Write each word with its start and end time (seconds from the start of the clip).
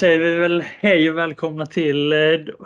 säger 0.00 0.18
vi 0.18 0.34
väl 0.34 0.64
hej 0.80 1.10
och 1.10 1.18
välkomna 1.18 1.66
till 1.66 2.12
eh, 2.12 2.18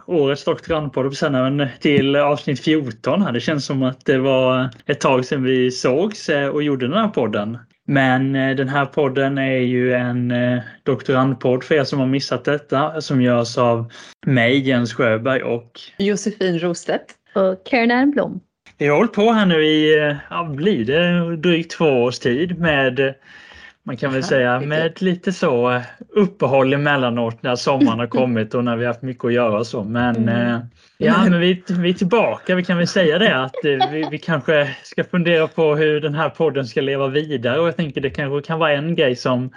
årets 0.06 0.44
doktorandpodd 0.44 1.06
och 1.06 1.14
sen 1.14 1.68
till 1.80 2.16
avsnitt 2.16 2.60
14. 2.60 3.32
Det 3.32 3.40
känns 3.40 3.66
som 3.66 3.82
att 3.82 4.04
det 4.04 4.18
var 4.18 4.70
ett 4.86 5.00
tag 5.00 5.24
sedan 5.24 5.44
vi 5.44 5.70
sågs 5.70 6.28
eh, 6.28 6.48
och 6.48 6.62
gjorde 6.62 6.88
den 6.88 6.98
här 6.98 7.08
podden. 7.08 7.58
Men 7.86 8.36
eh, 8.36 8.56
den 8.56 8.68
här 8.68 8.86
podden 8.86 9.38
är 9.38 9.58
ju 9.58 9.94
en 9.94 10.32
doktorandpodd 10.82 11.64
för 11.64 11.74
er 11.74 11.84
som 11.84 11.98
har 11.98 12.06
missat 12.06 12.44
detta 12.44 13.00
som 13.00 13.22
görs 13.22 13.58
av 13.58 13.92
mig, 14.26 14.68
Jens 14.68 14.94
Sjöberg 14.94 15.42
och 15.42 15.80
Josefin 15.98 16.58
Rostedt 16.58 17.06
och 17.34 17.66
Karin 17.66 17.90
Ernblom. 17.90 18.40
Vi 18.78 18.86
har 18.86 18.96
hållit 18.96 19.12
på 19.12 19.32
här 19.32 19.46
nu 19.46 19.64
i, 19.64 20.16
ja, 20.30 20.44
blir 20.44 20.84
det 20.84 21.36
drygt 21.36 21.72
två 21.72 22.02
års 22.02 22.18
tid 22.18 22.58
med 22.58 23.14
man 23.86 23.96
kan 23.96 24.12
väl 24.12 24.20
Aha, 24.20 24.28
säga 24.28 24.60
med 24.60 25.02
lite 25.02 25.32
så 25.32 25.70
eh, 25.70 25.82
uppehåll 26.08 26.72
emellanåt 26.72 27.42
när 27.42 27.56
sommaren 27.56 27.98
har 27.98 28.06
kommit 28.20 28.54
och 28.54 28.64
när 28.64 28.76
vi 28.76 28.84
har 28.84 28.92
haft 28.92 29.02
mycket 29.02 29.24
att 29.24 29.32
göra 29.32 29.58
och 29.58 29.66
så. 29.66 29.84
Men 29.84 30.16
mm. 30.16 30.54
Eh, 30.54 30.60
ja, 30.98 31.26
men 31.30 31.40
vi, 31.40 31.62
vi 31.68 31.90
är 31.90 31.94
tillbaka. 31.94 32.54
Vi 32.54 32.64
kan 32.64 32.78
väl 32.78 32.86
säga 32.86 33.18
det 33.18 33.36
att 33.36 33.64
eh, 33.64 33.90
vi, 33.90 34.08
vi 34.10 34.18
kanske 34.18 34.76
ska 34.82 35.04
fundera 35.04 35.48
på 35.48 35.76
hur 35.76 36.00
den 36.00 36.14
här 36.14 36.28
podden 36.28 36.66
ska 36.66 36.80
leva 36.80 37.08
vidare 37.08 37.60
och 37.60 37.66
jag 37.66 37.76
tänker 37.76 38.00
det 38.00 38.10
kanske 38.10 38.46
kan 38.46 38.58
vara 38.58 38.72
en 38.72 38.94
grej 38.94 39.16
som 39.16 39.50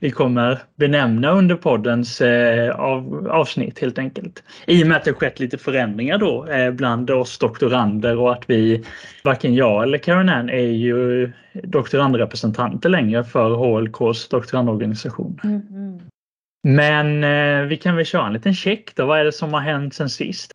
vi 0.00 0.10
kommer 0.10 0.58
benämna 0.76 1.30
under 1.30 1.54
poddens 1.54 2.20
eh, 2.20 2.80
av, 2.80 3.28
avsnitt 3.30 3.78
helt 3.78 3.98
enkelt. 3.98 4.42
I 4.66 4.84
och 4.84 4.88
med 4.88 4.96
att 4.96 5.04
det 5.04 5.12
skett 5.12 5.40
lite 5.40 5.58
förändringar 5.58 6.18
då 6.18 6.46
eh, 6.46 6.70
bland 6.70 7.10
oss 7.10 7.38
doktorander 7.38 8.18
och 8.18 8.32
att 8.32 8.44
vi, 8.46 8.84
varken 9.24 9.54
jag 9.54 9.82
eller 9.82 9.98
Karen 9.98 10.28
Ann 10.28 10.48
är 10.48 10.68
ju 10.68 11.32
doktorandrepresentanter 11.52 12.88
längre 12.88 13.24
för 13.24 13.50
HLKs 13.50 14.28
doktorandorganisation. 14.28 15.40
Mm 15.44 15.60
-hmm. 15.60 16.00
Men 16.68 17.24
eh, 17.24 17.68
vi 17.68 17.76
kan 17.76 17.96
väl 17.96 18.04
köra 18.04 18.26
en 18.26 18.32
liten 18.32 18.54
check 18.54 18.94
då. 18.94 19.06
Vad 19.06 19.20
är 19.20 19.24
det 19.24 19.32
som 19.32 19.52
har 19.52 19.60
hänt 19.60 19.94
sen 19.94 20.10
sist? 20.10 20.52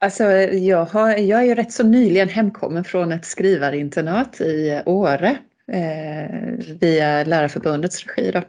Alltså, 0.00 0.24
jag, 0.24 0.84
har, 0.84 1.08
jag 1.08 1.40
är 1.40 1.44
ju 1.44 1.54
rätt 1.54 1.72
så 1.72 1.86
nyligen 1.86 2.28
hemkommen 2.28 2.84
från 2.84 3.12
ett 3.12 3.24
skrivarinternat 3.24 4.40
i 4.40 4.82
Åre 4.86 5.38
eh, 5.72 6.36
via 6.80 7.24
Lärarförbundets 7.24 8.06
regi. 8.06 8.30
Då. 8.30 8.42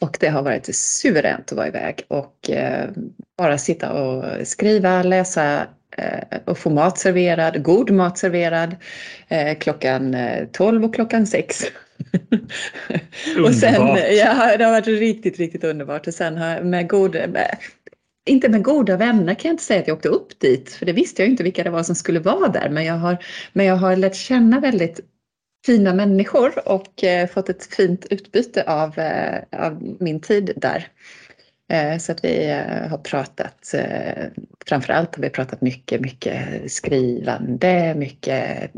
Och 0.00 0.16
det 0.20 0.28
har 0.28 0.42
varit 0.42 0.74
suveränt 0.76 1.52
att 1.52 1.56
vara 1.56 1.68
iväg 1.68 2.02
och 2.08 2.50
eh, 2.50 2.90
bara 3.38 3.58
sitta 3.58 3.92
och 3.92 4.46
skriva, 4.46 5.02
läsa 5.02 5.66
eh, 5.96 6.38
och 6.44 6.58
få 6.58 6.70
mat 6.70 6.98
serverad, 6.98 7.62
god 7.62 7.90
mat 7.90 8.18
serverad 8.18 8.76
eh, 9.28 9.58
klockan 9.58 10.16
12 10.52 10.84
och 10.84 10.94
klockan 10.94 11.26
6. 11.26 11.64
och 13.44 13.54
sen, 13.54 13.86
ja, 14.16 14.56
det 14.56 14.64
har 14.64 14.72
varit 14.72 14.86
riktigt, 14.86 15.38
riktigt 15.38 15.64
underbart. 15.64 16.06
Och 16.06 16.14
sen 16.14 16.36
har 16.36 16.60
med 16.60 16.88
goda, 16.88 17.26
med, 17.26 17.56
inte 18.28 18.48
med 18.48 18.64
goda 18.64 18.96
vänner 18.96 19.34
kan 19.34 19.48
jag 19.48 19.52
inte 19.52 19.64
säga 19.64 19.80
att 19.80 19.88
jag 19.88 19.96
åkte 19.96 20.08
upp 20.08 20.40
dit, 20.40 20.72
för 20.72 20.86
det 20.86 20.92
visste 20.92 21.22
jag 21.22 21.28
inte 21.28 21.42
vilka 21.42 21.64
det 21.64 21.70
var 21.70 21.82
som 21.82 21.94
skulle 21.94 22.20
vara 22.20 22.48
där. 22.48 22.68
Men 22.70 22.84
jag 22.84 22.94
har, 22.94 23.16
men 23.52 23.66
jag 23.66 23.76
har 23.76 23.96
lärt 23.96 24.14
känna 24.14 24.60
väldigt 24.60 25.00
fina 25.66 25.94
människor 25.94 26.68
och 26.68 27.04
eh, 27.04 27.28
fått 27.28 27.48
ett 27.48 27.74
fint 27.74 28.06
utbyte 28.10 28.64
av, 28.66 28.98
eh, 28.98 29.42
av 29.52 29.96
min 30.00 30.20
tid 30.20 30.52
där. 30.56 30.88
Eh, 31.72 31.98
så 31.98 32.12
att 32.12 32.24
vi 32.24 32.50
har 32.90 32.98
pratat, 32.98 33.74
framförallt 34.66 35.16
har 35.16 35.22
vi 35.22 35.30
pratat 35.30 35.60
mycket, 35.60 36.00
mycket 36.00 36.72
skrivande, 36.72 37.94
mycket 37.94 38.70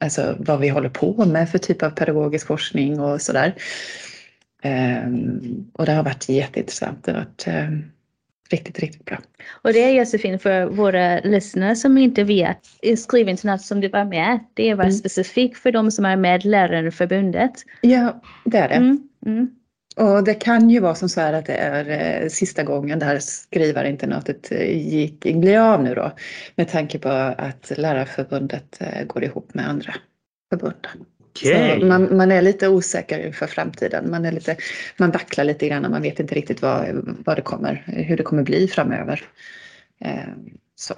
alltså 0.00 0.36
vad 0.38 0.60
vi 0.60 0.68
håller 0.68 0.88
på 0.88 1.24
med 1.24 1.50
för 1.50 1.58
typ 1.58 1.82
av 1.82 1.90
pedagogisk 1.90 2.46
forskning 2.46 3.00
och 3.00 3.22
sådär. 3.22 3.54
Ehm, 4.62 5.66
och 5.72 5.86
det 5.86 5.92
har 5.92 6.02
varit 6.02 6.28
jätteintressant. 6.28 7.04
Det 7.04 7.12
har 7.12 7.18
varit 7.18 7.44
ehm, 7.46 7.84
Riktigt, 8.50 8.78
riktigt 8.78 9.04
bra. 9.04 9.18
Och 9.62 9.72
det 9.72 9.78
är 9.78 9.90
Josefin 9.90 10.38
för 10.38 10.66
våra 10.66 11.20
lyssnare 11.20 11.76
som 11.76 11.98
inte 11.98 12.24
vet, 12.24 12.58
skrivinternat 12.98 13.62
som 13.62 13.80
du 13.80 13.88
var 13.88 14.04
med, 14.04 14.38
det 14.54 14.70
är 14.70 14.74
mm. 14.74 14.92
specifikt 14.92 15.58
för 15.58 15.72
de 15.72 15.90
som 15.90 16.04
är 16.04 16.16
med 16.16 16.44
Lärarförbundet. 16.44 17.52
Ja, 17.80 18.22
det 18.44 18.58
är 18.58 18.68
det. 18.68 18.74
Mm. 18.74 19.08
Mm. 19.26 19.50
Och 19.96 20.24
det 20.24 20.34
kan 20.34 20.70
ju 20.70 20.80
vara 20.80 20.94
som 20.94 21.08
så 21.08 21.20
här 21.20 21.32
att 21.32 21.46
det 21.46 21.54
är 21.54 22.22
eh, 22.22 22.28
sista 22.28 22.62
gången 22.62 22.98
det 22.98 23.04
här 23.04 23.18
skrivarinternatet 23.18 24.52
eh, 24.52 24.88
gick, 24.88 25.20
blir 25.20 25.58
av 25.58 25.82
nu 25.82 25.94
då. 25.94 26.12
Med 26.56 26.68
tanke 26.68 26.98
på 26.98 27.08
att 27.08 27.72
Lärarförbundet 27.76 28.80
eh, 28.80 29.04
går 29.04 29.24
ihop 29.24 29.54
med 29.54 29.68
andra 29.68 29.94
förbund. 30.50 30.86
Okay. 31.40 31.84
Man, 31.84 32.16
man, 32.16 32.32
är 32.32 32.42
lite 32.42 32.68
osäker 32.68 33.32
för 33.32 33.46
framtiden. 33.46 34.10
Man, 34.10 34.24
är 34.24 34.32
lite, 34.32 34.56
man 34.96 35.10
vacklar 35.10 35.44
lite 35.44 35.68
grann. 35.68 35.90
Man 35.90 36.02
vet 36.02 36.20
inte 36.20 36.34
riktigt 36.34 36.62
vad, 36.62 36.86
vad 37.24 37.36
det 37.36 37.42
kommer, 37.42 37.84
hur 37.86 38.16
det 38.16 38.22
kommer 38.22 38.42
bli 38.42 38.68
framöver. 38.68 39.22
Eh, 40.00 40.28
så. 40.76 40.94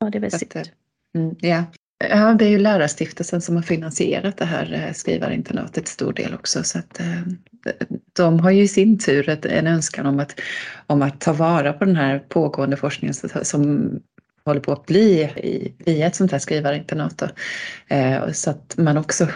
Ja, 0.00 0.10
det 0.10 0.18
är 0.18 0.20
väl 0.20 0.30
synd. 0.30 0.70
Mm, 1.14 1.36
ja. 1.40 1.64
ja, 2.10 2.34
det 2.38 2.44
är 2.44 2.48
ju 2.48 2.58
Lärarstiftelsen 2.58 3.40
som 3.40 3.56
har 3.56 3.62
finansierat 3.62 4.36
det 4.36 4.44
här 4.44 4.72
eh, 4.72 4.92
skrivarinternatet 4.92 5.88
stor 5.88 6.12
del 6.12 6.34
också. 6.34 6.64
Så 6.64 6.78
att, 6.78 7.00
eh, 7.00 7.22
de 8.12 8.40
har 8.40 8.50
ju 8.50 8.62
i 8.62 8.68
sin 8.68 8.98
tur 8.98 9.28
ett, 9.28 9.46
en 9.46 9.66
önskan 9.66 10.06
om 10.06 10.20
att, 10.20 10.40
om 10.86 11.02
att 11.02 11.20
ta 11.20 11.32
vara 11.32 11.72
på 11.72 11.84
den 11.84 11.96
här 11.96 12.18
pågående 12.18 12.76
forskningen 12.76 13.14
som 13.42 13.90
håller 14.44 14.60
på 14.60 14.72
att 14.72 14.86
bli 14.86 15.22
i, 15.22 15.74
via 15.78 16.06
ett 16.06 16.16
sånt 16.16 16.32
här 16.32 16.38
skrivarinternat. 16.38 17.22
Eh, 17.88 18.30
så 18.32 18.50
att 18.50 18.74
man 18.76 18.98
också 18.98 19.28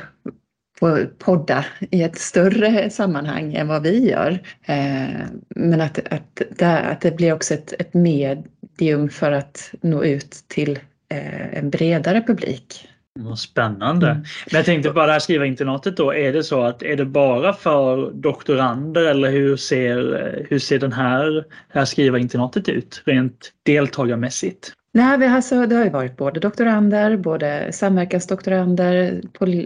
får 0.78 1.04
podda 1.18 1.64
i 1.90 2.02
ett 2.02 2.18
större 2.18 2.90
sammanhang 2.90 3.54
än 3.54 3.68
vad 3.68 3.82
vi 3.82 4.10
gör. 4.10 4.38
Eh, 4.62 5.26
men 5.48 5.80
att, 5.80 5.98
att, 6.12 6.62
att 6.62 7.00
det 7.00 7.16
blir 7.16 7.32
också 7.32 7.54
ett, 7.54 7.72
ett 7.78 7.94
medium 7.94 9.08
för 9.08 9.32
att 9.32 9.70
nå 9.80 10.04
ut 10.04 10.44
till 10.48 10.78
eh, 11.10 11.58
en 11.58 11.70
bredare 11.70 12.22
publik. 12.26 12.88
Vad 13.20 13.38
spännande. 13.38 14.06
Mm. 14.06 14.24
Men 14.50 14.58
jag 14.58 14.64
tänkte 14.64 14.90
bara 14.90 15.06
det 15.06 15.12
här 15.12 15.18
skrivarinternatet 15.18 15.96
då, 15.96 16.14
är 16.14 16.32
det 16.32 16.42
så 16.42 16.62
att 16.62 16.82
är 16.82 16.96
det 16.96 17.04
bara 17.04 17.52
för 17.52 18.10
doktorander 18.10 19.02
eller 19.02 19.30
hur 19.30 19.56
ser, 19.56 20.46
hur 20.50 20.58
ser 20.58 20.78
den 20.78 20.92
här, 20.92 21.30
det 21.72 21.78
här 21.78 21.84
skrivarinternatet 21.84 22.68
ut 22.68 23.02
rent 23.06 23.52
deltagarmässigt? 23.62 24.72
Nej, 24.92 25.18
vi 25.18 25.26
har, 25.26 25.40
så, 25.40 25.66
det 25.66 25.76
har 25.76 25.84
ju 25.84 25.90
varit 25.90 26.16
både 26.16 26.40
doktorander, 26.40 27.16
både 27.16 27.72
samverkansdoktorander 27.72 29.22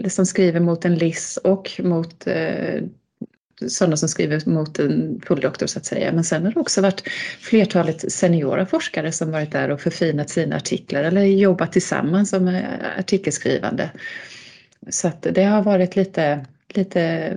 som 0.09 0.25
skriver 0.25 0.59
mot 0.59 0.85
en 0.85 0.95
LIS 0.95 1.37
och 1.37 1.71
mot 1.83 2.27
eh, 2.27 2.83
sådana 3.67 3.97
som 3.97 4.09
skriver 4.09 4.49
mot 4.49 4.79
en 4.79 5.21
fulldoktor 5.27 5.67
så 5.67 5.79
att 5.79 5.85
säga. 5.85 6.11
Men 6.11 6.23
sen 6.23 6.45
har 6.45 6.51
det 6.51 6.59
också 6.59 6.81
varit 6.81 7.03
flertalet 7.39 8.11
seniora 8.11 8.65
forskare 8.65 9.11
som 9.11 9.31
varit 9.31 9.51
där 9.51 9.69
och 9.69 9.81
förfinat 9.81 10.29
sina 10.29 10.55
artiklar 10.55 11.03
eller 11.03 11.21
jobbat 11.21 11.71
tillsammans 11.71 12.29
som 12.29 12.47
eh, 12.47 12.63
artikelskrivande. 12.99 13.91
Så 14.89 15.07
att 15.07 15.27
det 15.31 15.43
har 15.43 15.63
varit 15.63 15.95
lite, 15.95 16.45
lite 16.73 17.33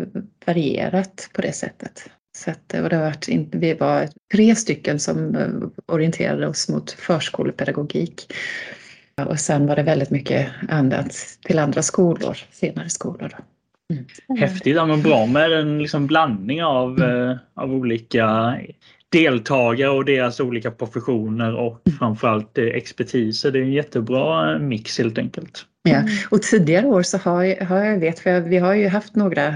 varierat 0.47 1.31
på 1.33 1.43
det 1.43 1.53
sättet. 1.53 2.11
Så 2.37 2.51
att, 2.51 2.75
och 2.83 2.89
det 2.89 2.99
varit, 2.99 3.29
vi 3.53 3.75
var 3.75 4.09
tre 4.33 4.55
stycken 4.55 5.01
som 5.01 5.35
eh, 5.35 5.49
orienterade 5.87 6.47
oss 6.47 6.69
mot 6.69 6.91
förskolepedagogik. 6.91 8.33
Och 9.27 9.41
sen 9.41 9.67
var 9.67 9.77
det 9.77 9.83
väldigt 9.83 10.11
mycket 10.11 10.49
annat 10.69 11.39
till 11.45 11.59
andra 11.59 11.83
skolor, 11.83 12.37
senare 12.51 12.89
skolor. 12.89 13.33
Då. 13.37 13.45
Mm. 13.95 14.41
Häftigt, 14.41 14.77
ja, 14.77 14.87
men 14.87 15.03
bra 15.03 15.27
med 15.27 15.53
en 15.53 15.79
liksom 15.79 16.07
blandning 16.07 16.65
av, 16.65 17.01
mm. 17.01 17.31
eh, 17.31 17.37
av 17.55 17.73
olika 17.73 18.57
deltagare 19.09 19.91
och 19.91 20.05
deras 20.05 20.41
olika 20.41 20.71
professioner 20.71 21.55
och 21.55 21.81
mm. 21.87 21.99
framförallt 21.99 22.59
eh, 22.59 22.65
expertiser. 22.65 23.51
Det 23.51 23.59
är 23.59 23.63
en 23.63 23.73
jättebra 23.73 24.59
mix 24.59 24.99
helt 24.99 25.19
enkelt. 25.19 25.67
Ja, 25.87 25.97
mm. 25.97 26.13
och 26.31 26.43
tidigare 26.43 26.87
år 26.87 27.03
så 27.03 27.19
har 27.19 27.43
jag, 27.43 27.67
har 27.67 27.85
jag 27.85 27.99
vet, 27.99 28.19
för 28.19 28.41
vi 28.41 28.59
har 28.59 28.75
ju 28.75 28.89
haft 28.89 29.17
några 29.17 29.55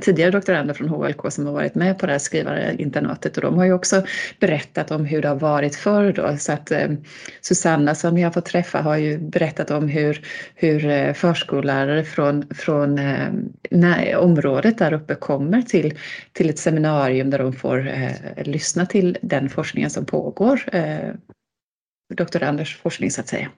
tidigare 0.00 0.30
doktorander 0.30 0.74
från 0.74 0.88
HLK 0.88 1.32
som 1.32 1.46
har 1.46 1.52
varit 1.52 1.74
med 1.74 1.98
på 1.98 2.06
det 2.06 2.12
här 2.12 2.18
skrivarinternatet 2.18 3.36
och 3.36 3.42
de 3.42 3.56
har 3.56 3.64
ju 3.64 3.72
också 3.72 4.02
berättat 4.40 4.90
om 4.90 5.04
hur 5.04 5.22
det 5.22 5.28
har 5.28 5.36
varit 5.36 5.76
förr 5.76 6.12
då. 6.12 6.36
Så 6.38 6.52
att 6.52 6.70
eh, 6.70 6.88
Susanna 7.40 7.94
som 7.94 8.18
jag 8.18 8.34
får 8.34 8.40
träffa 8.40 8.80
har 8.80 8.96
ju 8.96 9.18
berättat 9.18 9.70
om 9.70 9.88
hur, 9.88 10.20
hur 10.54 10.84
eh, 10.86 11.12
förskollärare 11.12 12.04
från, 12.04 12.46
från 12.54 12.98
eh, 12.98 13.28
när, 13.70 14.16
området 14.16 14.78
där 14.78 14.92
uppe 14.92 15.14
kommer 15.14 15.62
till, 15.62 15.94
till 16.32 16.50
ett 16.50 16.58
seminarium 16.58 17.30
där 17.30 17.38
de 17.38 17.52
får 17.52 17.88
eh, 17.88 18.44
lyssna 18.44 18.86
till 18.86 19.18
den 19.22 19.48
forskningen 19.48 19.90
som 19.90 20.04
pågår, 20.04 20.62
eh, 20.72 21.14
doktoranders 22.14 22.76
forskning 22.76 23.10
så 23.10 23.20
att 23.20 23.28
säga. 23.28 23.48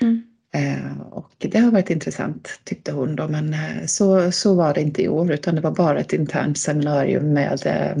Mm. 0.00 0.29
Eh, 0.52 1.00
och 1.10 1.32
det 1.38 1.58
har 1.58 1.70
varit 1.70 1.90
intressant 1.90 2.60
tyckte 2.64 2.92
hon 2.92 3.16
då, 3.16 3.28
men 3.28 3.54
eh, 3.54 3.86
så, 3.86 4.32
så 4.32 4.54
var 4.54 4.74
det 4.74 4.80
inte 4.80 5.02
i 5.02 5.08
år 5.08 5.32
utan 5.32 5.54
det 5.54 5.60
var 5.60 5.70
bara 5.70 6.00
ett 6.00 6.12
internt 6.12 6.58
seminarium 6.58 7.32
med 7.32 7.66
eh, 7.66 7.96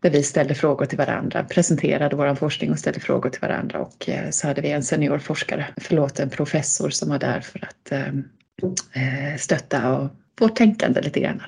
där 0.00 0.10
vi 0.10 0.22
ställde 0.22 0.54
frågor 0.54 0.86
till 0.86 0.98
varandra, 0.98 1.44
presenterade 1.44 2.16
vår 2.16 2.34
forskning 2.34 2.70
och 2.70 2.78
ställde 2.78 3.00
frågor 3.00 3.30
till 3.30 3.40
varandra 3.40 3.78
och 3.78 4.08
så 4.30 4.46
hade 4.46 4.60
vi 4.60 4.70
en 4.70 4.82
seniorforskare, 4.82 5.66
förlåt 5.76 6.20
en 6.20 6.30
professor 6.30 6.90
som 6.90 7.08
var 7.08 7.18
där 7.18 7.40
för 7.40 7.64
att 7.64 7.92
stötta 9.40 9.96
och 9.96 10.10
vårt 10.40 10.56
tänkande 10.56 11.00
lite 11.00 11.20
grann. 11.20 11.42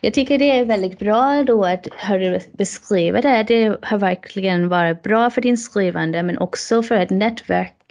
Jag 0.00 0.14
tycker 0.14 0.38
det 0.38 0.50
är 0.50 0.64
väldigt 0.64 0.98
bra 0.98 1.44
då 1.46 1.64
att 1.64 1.86
hur 1.98 2.18
du 2.18 2.40
beskriver 2.52 3.22
det. 3.22 3.44
Det 3.48 3.76
har 3.82 3.98
verkligen 3.98 4.68
varit 4.68 5.02
bra 5.02 5.30
för 5.30 5.40
din 5.40 5.58
skrivande 5.58 6.22
men 6.22 6.38
också 6.38 6.82
för 6.82 6.94
att 6.94 7.10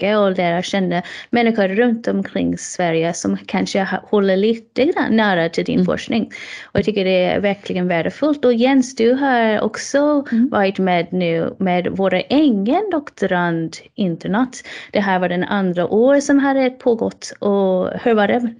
nätverka 0.03 0.19
och 0.19 0.37
lära 0.37 0.61
känna 0.61 1.01
människor 1.29 1.67
runt 1.67 2.07
omkring 2.07 2.57
Sverige 2.57 3.13
som 3.13 3.37
kanske 3.45 3.87
håller 4.03 4.37
lite 4.37 4.85
grann 4.85 5.15
nära 5.15 5.49
till 5.49 5.65
din 5.65 5.75
mm. 5.75 5.85
forskning. 5.85 6.31
Och 6.63 6.79
jag 6.79 6.85
tycker 6.85 7.05
det 7.05 7.25
är 7.25 7.39
verkligen 7.39 7.87
värdefullt. 7.87 8.45
Och 8.45 8.53
Jens, 8.53 8.95
du 8.95 9.13
har 9.13 9.61
också 9.61 10.25
mm. 10.31 10.49
varit 10.49 10.79
med 10.79 11.07
nu 11.11 11.55
med 11.59 11.87
våra 11.87 12.19
egen 12.19 12.89
doktorandinternat. 12.91 14.63
Det 14.91 14.99
här 14.99 15.19
var 15.19 15.29
den 15.29 15.43
andra 15.43 15.87
år 15.87 16.19
som 16.19 16.39
hade 16.39 16.69
pågått 16.69 17.33
och 17.39 17.89
hur 18.03 18.13
var 18.13 18.27
det? 18.27 18.53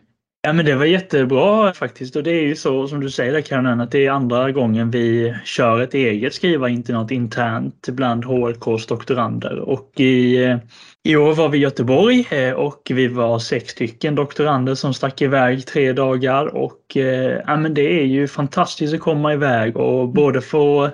Ja 0.45 0.53
men 0.53 0.65
det 0.65 0.75
var 0.75 0.85
jättebra 0.85 1.73
faktiskt 1.73 2.15
och 2.15 2.23
det 2.23 2.31
är 2.31 2.41
ju 2.41 2.55
så 2.55 2.87
som 2.87 2.99
du 2.99 3.09
säger 3.09 3.41
Karin 3.41 3.81
att 3.81 3.91
det 3.91 4.05
är 4.05 4.11
andra 4.11 4.51
gången 4.51 4.91
vi 4.91 5.35
kör 5.43 5.81
ett 5.81 5.93
eget 5.93 6.33
skrivarinternat 6.33 7.11
internt 7.11 7.89
bland 7.89 8.25
HLKs 8.25 8.87
doktorander 8.87 9.59
och 9.59 9.99
i, 9.99 10.57
i 11.05 11.15
år 11.15 11.33
var 11.33 11.49
vi 11.49 11.57
i 11.57 11.61
Göteborg 11.61 12.27
eh, 12.31 12.53
och 12.53 12.91
vi 12.93 13.07
var 13.07 13.39
sex 13.39 13.71
stycken 13.71 14.15
doktorander 14.15 14.75
som 14.75 14.93
stack 14.93 15.21
iväg 15.21 15.65
tre 15.65 15.93
dagar. 15.93 16.55
Och 16.55 16.97
eh, 16.97 17.41
ja, 17.47 17.55
men 17.55 17.73
det 17.73 18.01
är 18.01 18.05
ju 18.05 18.27
fantastiskt 18.27 18.93
att 18.93 18.99
komma 18.99 19.33
iväg 19.33 19.77
och 19.77 20.09
både 20.09 20.41
få 20.41 20.89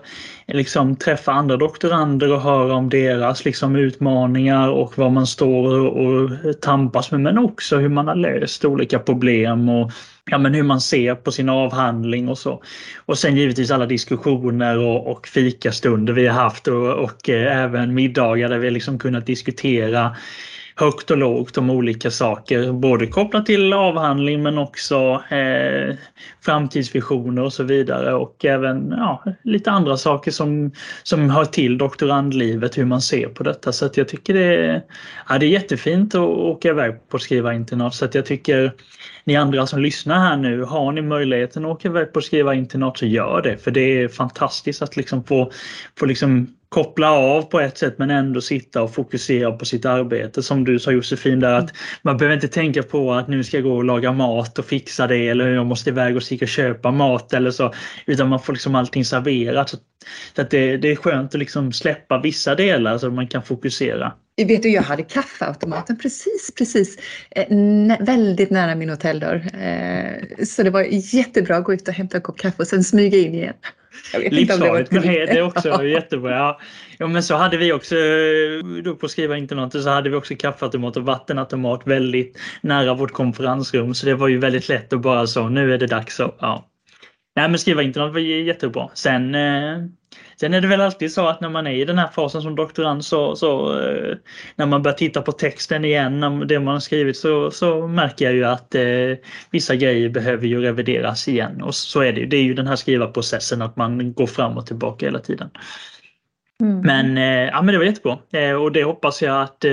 liksom 0.47 0.95
träffa 0.95 1.31
andra 1.31 1.57
doktorander 1.57 2.33
och 2.33 2.41
höra 2.41 2.73
om 2.73 2.89
deras 2.89 3.45
liksom 3.45 3.75
utmaningar 3.75 4.69
och 4.69 4.97
vad 4.97 5.11
man 5.11 5.27
står 5.27 5.79
och, 5.79 6.05
och 6.05 6.61
tampas 6.61 7.11
med 7.11 7.21
men 7.21 7.37
också 7.37 7.77
hur 7.77 7.89
man 7.89 8.07
har 8.07 8.15
löst 8.15 8.65
olika 8.65 8.99
problem 8.99 9.69
och 9.69 9.91
ja, 10.31 10.37
men 10.37 10.53
hur 10.53 10.63
man 10.63 10.81
ser 10.81 11.15
på 11.15 11.31
sin 11.31 11.49
avhandling 11.49 12.29
och 12.29 12.37
så. 12.37 12.63
Och 13.05 13.17
sen 13.17 13.35
givetvis 13.35 13.71
alla 13.71 13.85
diskussioner 13.85 14.77
och, 14.77 15.11
och 15.11 15.27
fikastunder 15.27 16.13
vi 16.13 16.27
har 16.27 16.41
haft 16.43 16.67
och, 16.67 16.91
och 16.91 17.29
eh, 17.29 17.57
även 17.57 17.93
middagar 17.93 18.49
där 18.49 18.57
vi 18.57 18.71
liksom 18.71 18.99
kunnat 18.99 19.25
diskutera 19.25 20.15
högt 20.79 21.11
och 21.11 21.17
lågt 21.17 21.57
om 21.57 21.69
olika 21.69 22.11
saker, 22.11 22.71
både 22.71 23.07
kopplat 23.07 23.45
till 23.45 23.73
avhandling 23.73 24.43
men 24.43 24.57
också 24.57 25.23
eh, 25.29 25.95
framtidsvisioner 26.41 27.43
och 27.43 27.53
så 27.53 27.63
vidare. 27.63 28.13
Och 28.13 28.45
även 28.45 28.89
ja, 28.97 29.23
lite 29.43 29.71
andra 29.71 29.97
saker 29.97 30.31
som, 30.31 30.71
som 31.03 31.29
hör 31.29 31.45
till 31.45 31.77
doktorandlivet, 31.77 32.77
hur 32.77 32.85
man 32.85 33.01
ser 33.01 33.27
på 33.27 33.43
detta. 33.43 33.71
Så 33.71 33.85
att 33.85 33.97
jag 33.97 34.07
tycker 34.07 34.33
det 34.33 34.55
är, 34.55 34.81
ja, 35.29 35.37
det 35.37 35.45
är 35.45 35.49
jättefint 35.49 36.15
att 36.15 36.21
åka 36.21 36.69
iväg 36.69 37.09
på 37.09 37.19
skriva 37.19 37.53
internat. 37.53 37.95
Så 37.95 38.05
att 38.05 38.15
jag 38.15 38.25
tycker 38.25 38.73
ni 39.23 39.35
andra 39.35 39.67
som 39.67 39.81
lyssnar 39.81 40.19
här 40.19 40.37
nu, 40.37 40.63
har 40.63 40.91
ni 40.91 41.01
möjligheten 41.01 41.65
att 41.65 41.71
åka 41.71 41.87
iväg 41.87 42.13
på 42.13 42.21
skriva 42.21 42.53
internat 42.53 42.97
så 42.97 43.05
gör 43.05 43.41
det. 43.41 43.57
För 43.57 43.71
det 43.71 44.01
är 44.01 44.07
fantastiskt 44.07 44.81
att 44.81 44.97
liksom 44.97 45.23
få, 45.23 45.51
få 45.99 46.05
liksom 46.05 46.47
koppla 46.69 47.11
av 47.11 47.41
på 47.41 47.59
ett 47.59 47.77
sätt 47.77 47.95
men 47.97 48.09
ändå 48.09 48.41
sitta 48.41 48.83
och 48.83 48.93
fokusera 48.93 49.51
på 49.51 49.65
sitt 49.65 49.85
arbete. 49.85 50.43
Som 50.43 50.63
du 50.63 50.79
sa 50.79 50.91
Josefin, 50.91 51.39
där 51.39 51.53
att 51.53 51.73
man 52.01 52.17
behöver 52.17 52.35
inte 52.35 52.47
tänka 52.47 52.83
på 52.83 53.13
att 53.13 53.27
nu 53.27 53.43
ska 53.43 53.57
jag 53.57 53.63
gå 53.63 53.75
och 53.75 53.83
laga 53.83 54.11
mat 54.11 54.59
och 54.59 54.65
fixa 54.65 55.07
det 55.07 55.27
eller 55.27 55.47
jag 55.47 55.65
måste 55.65 55.89
iväg 55.89 56.15
och 56.15 56.23
sticka 56.23 56.45
och 56.45 56.49
köpa 56.49 56.91
mat 56.91 57.33
eller 57.33 57.51
så. 57.51 57.73
Utan 58.05 58.29
man 58.29 58.39
får 58.39 58.53
liksom 58.53 58.75
allting 58.75 59.05
serverat. 59.05 59.69
Så 60.35 60.41
att 60.41 60.49
det, 60.49 60.77
det 60.77 60.91
är 60.91 60.95
skönt 60.95 61.35
att 61.35 61.39
liksom 61.39 61.71
släppa 61.73 62.19
vissa 62.21 62.55
delar 62.55 62.97
så 62.97 63.07
att 63.07 63.13
man 63.13 63.27
kan 63.27 63.43
fokusera. 63.43 64.13
Vet 64.47 64.63
du, 64.63 64.69
jag 64.69 64.81
hade 64.81 65.03
kaffeautomaten 65.03 65.97
precis, 65.97 66.51
precis 66.57 66.97
eh, 67.31 67.47
väldigt 67.99 68.49
nära 68.49 68.75
min 68.75 68.89
hotelldörr. 68.89 69.63
Eh, 69.63 70.45
så 70.45 70.63
det 70.63 70.69
var 70.69 70.81
jättebra 71.15 71.57
att 71.57 71.63
gå 71.63 71.73
ut 71.73 71.87
och 71.87 71.93
hämta 71.93 72.17
en 72.17 72.23
kopp 72.23 72.37
kaffe 72.37 72.57
och 72.57 72.67
sen 72.67 72.83
smyga 72.83 73.17
in 73.17 73.33
igen. 73.33 73.53
Livsfarligt 74.31 74.91
men 74.91 75.01
det 75.01 75.29
är 75.29 75.41
också 75.41 75.85
jättebra. 75.85 76.31
Ja. 76.31 76.59
ja 76.97 77.07
men 77.07 77.23
så 77.23 77.35
hade 77.35 77.57
vi 77.57 77.73
också 77.73 77.95
då 78.83 78.95
på 78.95 79.07
skriva 79.07 79.37
internatet 79.37 79.83
så 79.83 79.89
hade 79.89 80.09
vi 80.09 80.15
också 80.15 80.35
kaffeautomat 80.35 80.97
och 80.97 81.03
vattenautomat 81.03 81.87
väldigt 81.87 82.39
nära 82.61 82.93
vårt 82.93 83.11
konferensrum 83.11 83.93
så 83.93 84.05
det 84.05 84.15
var 84.15 84.27
ju 84.27 84.37
väldigt 84.37 84.69
lätt 84.69 84.93
att 84.93 85.01
bara 85.01 85.27
så 85.27 85.49
nu 85.49 85.73
är 85.73 85.77
det 85.77 85.87
dags. 85.87 86.15
Så, 86.15 86.35
ja. 86.39 86.69
Nej 87.35 87.49
men 87.49 87.59
skriva 87.59 87.83
internat 87.83 88.13
var 88.13 88.19
jättebra. 88.19 88.89
Sen 88.93 89.35
eh, 89.35 89.77
Sen 90.39 90.53
är 90.53 90.61
det 90.61 90.67
väl 90.67 90.81
alltid 90.81 91.13
så 91.13 91.27
att 91.27 91.41
när 91.41 91.49
man 91.49 91.67
är 91.67 91.71
i 91.71 91.85
den 91.85 91.97
här 91.97 92.07
fasen 92.07 92.41
som 92.41 92.55
doktorand 92.55 93.05
så, 93.05 93.35
så 93.35 93.79
eh, 93.79 94.15
när 94.55 94.65
man 94.65 94.83
börjar 94.83 94.97
titta 94.97 95.21
på 95.21 95.31
texten 95.31 95.85
igen, 95.85 96.47
det 96.47 96.59
man 96.59 96.73
har 96.73 96.79
skrivit 96.79 97.17
så, 97.17 97.51
så 97.51 97.87
märker 97.87 98.25
jag 98.25 98.33
ju 98.33 98.45
att 98.45 98.75
eh, 98.75 98.81
vissa 99.51 99.75
grejer 99.75 100.09
behöver 100.09 100.47
ju 100.47 100.61
revideras 100.61 101.27
igen 101.27 101.61
och 101.61 101.75
så 101.75 102.01
är 102.01 102.13
det 102.13 102.19
ju. 102.19 102.25
Det 102.25 102.37
är 102.37 102.43
ju 102.43 102.53
den 102.53 102.67
här 102.67 102.75
skrivarprocessen 102.75 103.61
att 103.61 103.75
man 103.75 104.13
går 104.13 104.27
fram 104.27 104.57
och 104.57 104.65
tillbaka 104.65 105.05
hela 105.05 105.19
tiden. 105.19 105.49
Mm. 106.63 106.81
Men, 106.81 107.17
eh, 107.17 107.47
ja, 107.47 107.61
men 107.61 107.73
det 107.73 107.77
var 107.77 107.85
jättebra 107.85 108.17
eh, 108.31 108.53
och 108.53 108.71
det 108.71 108.83
hoppas 108.83 109.21
jag 109.21 109.41
att 109.41 109.65
eh, 109.65 109.71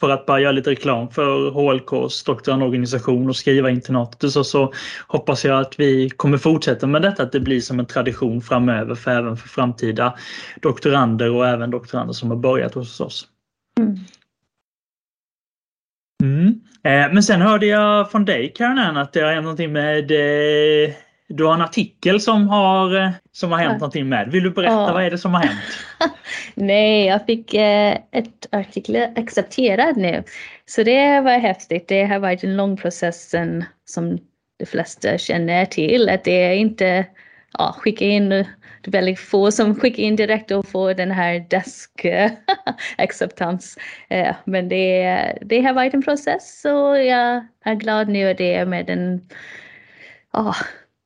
för 0.00 0.10
att 0.10 0.26
bara 0.26 0.40
göra 0.40 0.52
lite 0.52 0.70
reklam 0.70 1.08
för 1.10 1.50
HLKs 1.50 2.24
doktorandorganisation 2.24 3.28
och 3.28 3.36
skriva 3.36 3.70
internatet 3.70 4.32
så, 4.32 4.44
så 4.44 4.72
hoppas 5.06 5.44
jag 5.44 5.60
att 5.60 5.80
vi 5.80 6.10
kommer 6.10 6.38
fortsätta 6.38 6.86
med 6.86 7.02
detta, 7.02 7.22
att 7.22 7.32
det 7.32 7.40
blir 7.40 7.60
som 7.60 7.80
en 7.80 7.86
tradition 7.86 8.40
framöver 8.40 8.94
för 8.94 9.10
även 9.10 9.36
för 9.36 9.48
framtida 9.48 10.14
doktorander 10.60 11.30
och 11.30 11.46
även 11.46 11.70
doktorander 11.70 12.14
som 12.14 12.30
har 12.30 12.36
börjat 12.36 12.74
hos 12.74 13.00
oss. 13.00 13.26
Mm. 13.80 13.98
Mm. 16.22 16.60
Men 17.14 17.22
sen 17.22 17.40
hörde 17.40 17.66
jag 17.66 18.10
från 18.10 18.24
dig 18.24 18.52
Karin 18.56 18.78
att 18.78 19.12
det 19.12 19.20
är 19.20 19.40
någonting 19.40 19.72
med 19.72 20.10
du 21.28 21.44
har 21.44 21.54
en 21.54 21.60
artikel 21.60 22.20
som 22.20 22.48
har, 22.48 22.96
eh, 22.96 23.10
som 23.32 23.52
har 23.52 23.58
hänt 23.58 23.72
ja. 23.72 23.78
någonting 23.78 24.08
med. 24.08 24.30
Vill 24.30 24.42
du 24.42 24.50
berätta 24.50 24.72
ja. 24.72 24.92
vad 24.92 25.04
är 25.04 25.10
det 25.10 25.18
som 25.18 25.34
har 25.34 25.40
hänt? 25.40 25.60
Nej, 26.54 27.06
jag 27.06 27.26
fick 27.26 27.54
eh, 27.54 27.98
ett 28.12 28.46
artikel 28.50 29.08
accepterad 29.16 29.96
nu. 29.96 30.22
Så 30.66 30.82
det 30.82 31.20
var 31.20 31.38
häftigt. 31.38 31.88
Det 31.88 32.04
har 32.04 32.18
varit 32.18 32.44
en 32.44 32.56
lång 32.56 32.76
process 32.76 33.34
som 33.84 34.18
de 34.58 34.66
flesta 34.66 35.18
känner 35.18 35.66
till. 35.66 36.08
Att 36.08 36.24
det 36.24 36.44
är 36.44 36.54
inte 36.54 37.06
ja, 37.58 37.74
skicka 37.78 38.04
in 38.04 38.46
det 38.84 38.88
är 38.88 38.92
väldigt 38.92 39.20
få 39.20 39.50
som 39.50 39.74
skickar 39.74 40.02
in 40.02 40.16
direkt 40.16 40.50
och 40.50 40.68
får 40.68 40.94
den 40.94 41.10
här 41.10 41.46
desk 41.50 42.06
acceptans. 42.98 43.78
Eh, 44.08 44.34
men 44.44 44.68
det, 44.68 45.38
det 45.40 45.60
har 45.60 45.72
varit 45.72 45.94
en 45.94 46.02
process 46.02 46.64
och 46.64 46.98
jag 46.98 47.46
är 47.64 47.74
glad 47.74 48.08
nu 48.08 48.30
att 48.30 48.38
det 48.38 48.54
är 48.54 48.66
med 48.66 48.90
en 48.90 49.20
oh, 50.32 50.56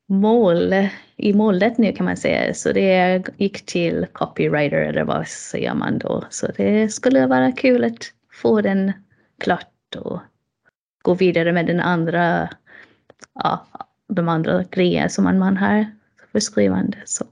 mål 0.09 0.75
i 1.17 1.33
målet 1.33 1.79
nu 1.79 1.93
kan 1.93 2.07
man 2.07 2.17
säga. 2.17 2.55
Så 2.55 2.73
det 2.73 3.23
gick 3.37 3.67
till 3.67 4.07
copywriter 4.13 4.77
eller 4.77 5.05
vad 5.05 5.29
säger 5.29 5.75
man 5.75 5.99
då. 5.99 6.25
Så 6.31 6.47
det 6.57 6.89
skulle 6.89 7.27
vara 7.27 7.53
kul 7.53 7.85
att 7.85 8.13
få 8.33 8.61
den 8.61 8.93
klart 9.41 9.97
och 9.97 10.21
gå 11.03 11.15
vidare 11.15 11.53
med 11.53 11.67
den 11.67 11.81
andra, 11.81 12.49
ja, 13.35 13.67
de 14.09 14.29
andra 14.29 14.65
grejer 14.71 15.09
som 15.09 15.25
man, 15.25 15.39
man 15.39 15.57
har 15.57 15.87
för 16.33 16.41
skrivande. 16.41 16.99
Så. 17.05 17.25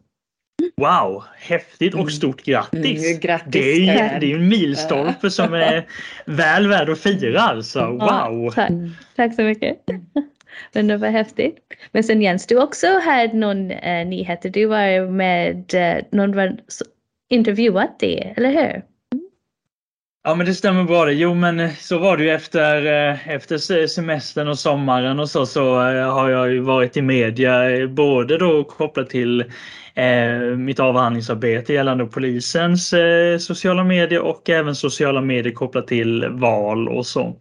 Wow, 0.76 1.24
häftigt 1.36 1.94
och 1.94 2.00
mm. 2.00 2.10
stort 2.10 2.42
grattis! 2.42 3.06
Mm, 3.06 3.20
grattis. 3.20 3.52
Det 3.52 3.70
är 3.70 3.80
ju 3.80 4.18
det 4.20 4.32
är 4.32 4.36
en 4.36 4.48
milstolpe 4.48 5.30
som 5.30 5.54
är 5.54 5.86
väl 6.26 6.68
värd 6.68 6.90
att 6.90 6.98
fira 6.98 7.40
alltså. 7.40 7.86
Wow! 7.86 8.00
Ja, 8.00 8.52
tack. 8.54 8.72
tack 9.16 9.34
så 9.34 9.42
mycket! 9.42 9.76
Men 10.72 10.86
det 10.86 10.96
var 10.96 11.08
häftigt. 11.08 11.58
Men 11.92 12.04
sen 12.04 12.22
Jens, 12.22 12.46
du 12.46 12.62
också 12.62 12.86
hade 12.86 13.36
någon 13.36 13.70
eh, 13.70 14.06
nyheter. 14.06 14.48
Du 14.48 14.66
var 14.66 15.10
med, 15.10 15.74
eh, 15.74 16.04
någon 16.12 16.36
var 16.36 16.56
intervjuat 17.28 18.00
dig, 18.00 18.34
eller 18.36 18.50
hur? 18.50 18.82
Ja 20.24 20.34
men 20.34 20.46
det 20.46 20.54
stämmer 20.54 20.84
bra 20.84 21.04
det. 21.04 21.12
Jo 21.12 21.34
men 21.34 21.60
eh, 21.60 21.70
så 21.72 21.98
var 21.98 22.16
det 22.16 22.24
ju 22.24 22.30
efter, 22.30 22.86
eh, 22.86 23.28
efter 23.28 23.86
semestern 23.86 24.48
och 24.48 24.58
sommaren 24.58 25.20
och 25.20 25.30
så, 25.30 25.46
så 25.46 25.88
eh, 25.88 26.12
har 26.14 26.30
jag 26.30 26.52
ju 26.52 26.60
varit 26.60 26.96
i 26.96 27.02
media 27.02 27.86
både 27.88 28.38
då 28.38 28.64
kopplat 28.64 29.10
till 29.10 29.44
eh, 29.94 30.38
mitt 30.56 30.80
avhandlingsarbete 30.80 31.72
gällande 31.72 32.06
polisens 32.06 32.92
eh, 32.92 33.38
sociala 33.38 33.84
medier 33.84 34.20
och 34.20 34.50
även 34.50 34.74
sociala 34.74 35.20
medier 35.20 35.52
kopplat 35.52 35.86
till 35.86 36.28
val 36.28 36.88
och 36.88 37.06
så. 37.06 37.36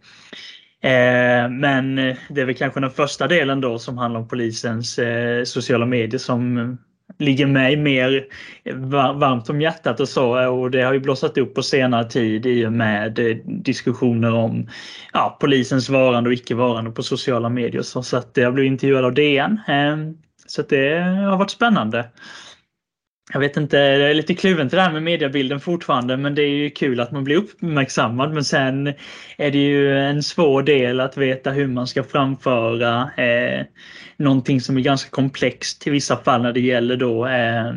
Eh, 0.86 1.48
men 1.50 1.96
det 2.28 2.40
är 2.40 2.44
väl 2.44 2.54
kanske 2.54 2.80
den 2.80 2.90
första 2.90 3.28
delen 3.28 3.60
då 3.60 3.78
som 3.78 3.98
handlar 3.98 4.20
om 4.20 4.28
polisens 4.28 4.98
eh, 4.98 5.44
sociala 5.44 5.86
medier 5.86 6.18
som 6.18 6.78
ligger 7.18 7.46
mig 7.46 7.76
mer 7.76 8.26
varmt 9.18 9.50
om 9.50 9.60
hjärtat 9.60 10.00
och 10.00 10.08
så 10.08 10.48
och 10.48 10.70
det 10.70 10.82
har 10.82 10.92
ju 10.92 11.00
blossat 11.00 11.38
upp 11.38 11.54
på 11.54 11.62
senare 11.62 12.04
tid 12.04 12.46
i 12.46 12.66
och 12.66 12.72
med 12.72 13.18
eh, 13.18 13.36
diskussioner 13.44 14.34
om 14.34 14.68
ja, 15.12 15.36
polisens 15.40 15.88
varande 15.88 16.30
och 16.30 16.34
icke 16.34 16.54
varande 16.54 16.90
på 16.90 17.02
sociala 17.02 17.48
medier 17.48 17.82
så, 17.82 18.02
så 18.02 18.16
att 18.16 18.30
jag 18.34 18.54
blev 18.54 18.66
intervjuad 18.66 19.04
av 19.04 19.14
DN. 19.14 19.60
Eh, 19.68 19.96
så 20.46 20.60
att 20.60 20.68
det 20.68 20.98
har 21.30 21.36
varit 21.36 21.50
spännande 21.50 22.04
jag 23.36 23.40
vet 23.40 23.56
inte, 23.56 23.76
jag 23.76 24.10
är 24.10 24.14
lite 24.14 24.34
kluven 24.34 24.68
till 24.68 24.76
det 24.76 24.82
här 24.82 24.92
med 24.92 25.02
mediebilden 25.02 25.60
fortfarande 25.60 26.16
men 26.16 26.34
det 26.34 26.42
är 26.42 26.48
ju 26.48 26.70
kul 26.70 27.00
att 27.00 27.12
man 27.12 27.24
blir 27.24 27.36
uppmärksammad 27.36 28.34
men 28.34 28.44
sen 28.44 28.86
är 29.36 29.50
det 29.50 29.58
ju 29.58 29.98
en 29.98 30.22
svår 30.22 30.62
del 30.62 31.00
att 31.00 31.16
veta 31.16 31.50
hur 31.50 31.66
man 31.66 31.86
ska 31.86 32.02
framföra 32.04 33.10
eh, 33.16 33.66
någonting 34.16 34.60
som 34.60 34.76
är 34.76 34.80
ganska 34.80 35.10
komplext 35.10 35.86
i 35.86 35.90
vissa 35.90 36.16
fall 36.16 36.42
när 36.42 36.52
det 36.52 36.60
gäller 36.60 36.96
då 36.96 37.26
eh, 37.26 37.72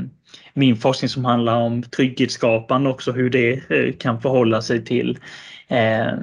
min 0.54 0.78
forskning 0.78 1.10
som 1.10 1.26
handlar 1.26 1.56
om 1.56 1.84
trygghetsskapande 1.84 2.90
också 2.90 3.12
hur 3.12 3.30
det 3.30 3.72
eh, 3.72 3.94
kan 3.94 4.22
förhålla 4.22 4.62
sig 4.62 4.86
till 4.86 5.18
eh, 5.68 6.14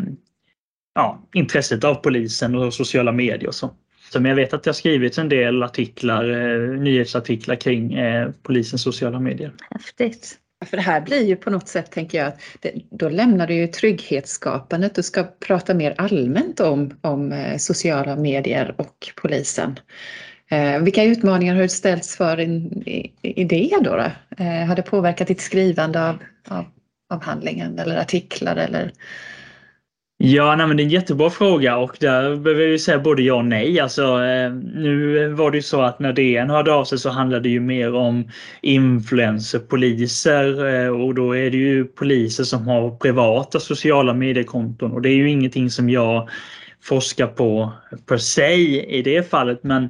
ja, 0.94 1.28
intresset 1.34 1.84
av 1.84 1.94
polisen 1.94 2.54
och 2.54 2.74
sociala 2.74 3.12
medier 3.12 3.48
och 3.48 3.54
så. 3.54 3.70
Så 4.16 4.20
men 4.20 4.28
jag 4.28 4.36
vet 4.36 4.54
att 4.54 4.62
det 4.62 4.70
har 4.70 4.74
skrivits 4.74 5.18
en 5.18 5.28
del 5.28 5.62
artiklar, 5.62 6.30
eh, 6.30 6.80
nyhetsartiklar 6.80 7.56
kring 7.56 7.94
eh, 7.94 8.30
polisens 8.42 8.82
sociala 8.82 9.20
medier. 9.20 9.52
Häftigt. 9.70 10.38
För 10.64 10.76
det 10.76 10.82
här 10.82 11.00
blir 11.00 11.22
ju 11.22 11.36
på 11.36 11.50
något 11.50 11.68
sätt, 11.68 11.90
tänker 11.90 12.18
jag, 12.18 12.32
det, 12.60 12.72
då 12.90 13.08
lämnar 13.08 13.46
du 13.46 13.54
ju 13.54 13.66
trygghetsskapandet 13.66 14.98
och 14.98 15.04
ska 15.04 15.24
prata 15.46 15.74
mer 15.74 15.94
allmänt 15.98 16.60
om, 16.60 16.98
om 17.00 17.32
eh, 17.32 17.56
sociala 17.56 18.16
medier 18.16 18.74
och 18.78 19.12
polisen. 19.22 19.78
Eh, 20.50 20.78
vilka 20.78 21.04
utmaningar 21.04 21.54
har 21.54 21.62
du 21.62 21.68
ställts 21.68 22.16
för 22.16 22.40
i, 22.40 23.12
i, 23.22 23.40
i 23.40 23.44
det 23.44 23.70
då? 23.80 23.96
då? 23.96 24.10
Eh, 24.44 24.66
har 24.66 24.76
det 24.76 24.82
påverkat 24.82 25.28
ditt 25.28 25.40
skrivande 25.40 26.08
av, 26.08 26.18
av 26.48 26.64
avhandlingen 27.14 27.78
eller 27.78 27.96
artiklar 27.96 28.56
eller 28.56 28.92
Ja, 30.18 30.56
nej, 30.56 30.66
men 30.66 30.76
det 30.76 30.82
är 30.82 30.84
en 30.84 30.90
jättebra 30.90 31.30
fråga 31.30 31.76
och 31.76 31.96
där 32.00 32.36
behöver 32.36 32.62
jag 32.62 32.70
ju 32.70 32.78
säga 32.78 32.98
både 32.98 33.22
ja 33.22 33.34
och 33.34 33.44
nej. 33.44 33.80
Alltså, 33.80 34.02
eh, 34.02 34.52
nu 34.52 35.28
var 35.28 35.50
det 35.50 35.56
ju 35.56 35.62
så 35.62 35.82
att 35.82 35.98
när 35.98 36.12
DN 36.12 36.50
hörde 36.50 36.72
av 36.72 36.84
sig 36.84 36.98
så 36.98 37.10
handlade 37.10 37.42
det 37.42 37.48
ju 37.48 37.60
mer 37.60 37.94
om 37.94 38.30
influencerpoliser 38.62 40.74
eh, 40.74 40.88
och 40.88 41.14
då 41.14 41.36
är 41.36 41.50
det 41.50 41.56
ju 41.56 41.84
poliser 41.84 42.44
som 42.44 42.68
har 42.68 42.96
privata 42.96 43.60
sociala 43.60 44.14
mediekonton 44.14 44.92
och 44.92 45.02
det 45.02 45.08
är 45.08 45.14
ju 45.14 45.30
ingenting 45.30 45.70
som 45.70 45.90
jag 45.90 46.28
forskar 46.82 47.26
på 47.26 47.72
per 48.06 48.18
se 48.18 48.54
i 48.98 49.02
det 49.02 49.30
fallet 49.30 49.62
men 49.62 49.88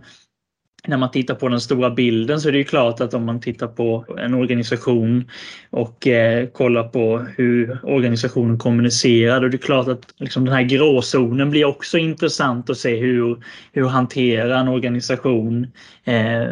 när 0.86 0.96
man 0.96 1.10
tittar 1.10 1.34
på 1.34 1.48
den 1.48 1.60
stora 1.60 1.90
bilden 1.90 2.40
så 2.40 2.48
är 2.48 2.52
det 2.52 2.58
ju 2.58 2.64
klart 2.64 3.00
att 3.00 3.14
om 3.14 3.24
man 3.24 3.40
tittar 3.40 3.66
på 3.66 4.04
en 4.18 4.34
organisation 4.34 5.30
och 5.70 6.06
eh, 6.06 6.46
kollar 6.46 6.88
på 6.88 7.26
hur 7.36 7.78
organisationen 7.82 8.58
kommunicerar 8.58 9.40
då 9.40 9.46
är 9.46 9.50
det 9.50 9.58
klart 9.58 9.88
att 9.88 10.14
liksom 10.16 10.44
den 10.44 10.54
här 10.54 10.62
gråzonen 10.62 11.50
blir 11.50 11.64
också 11.64 11.98
intressant 11.98 12.70
att 12.70 12.78
se 12.78 12.96
hur, 12.96 13.44
hur 13.72 13.86
hanterar 13.86 14.60
en 14.60 14.68
organisation 14.68 15.66
eh, 16.04 16.48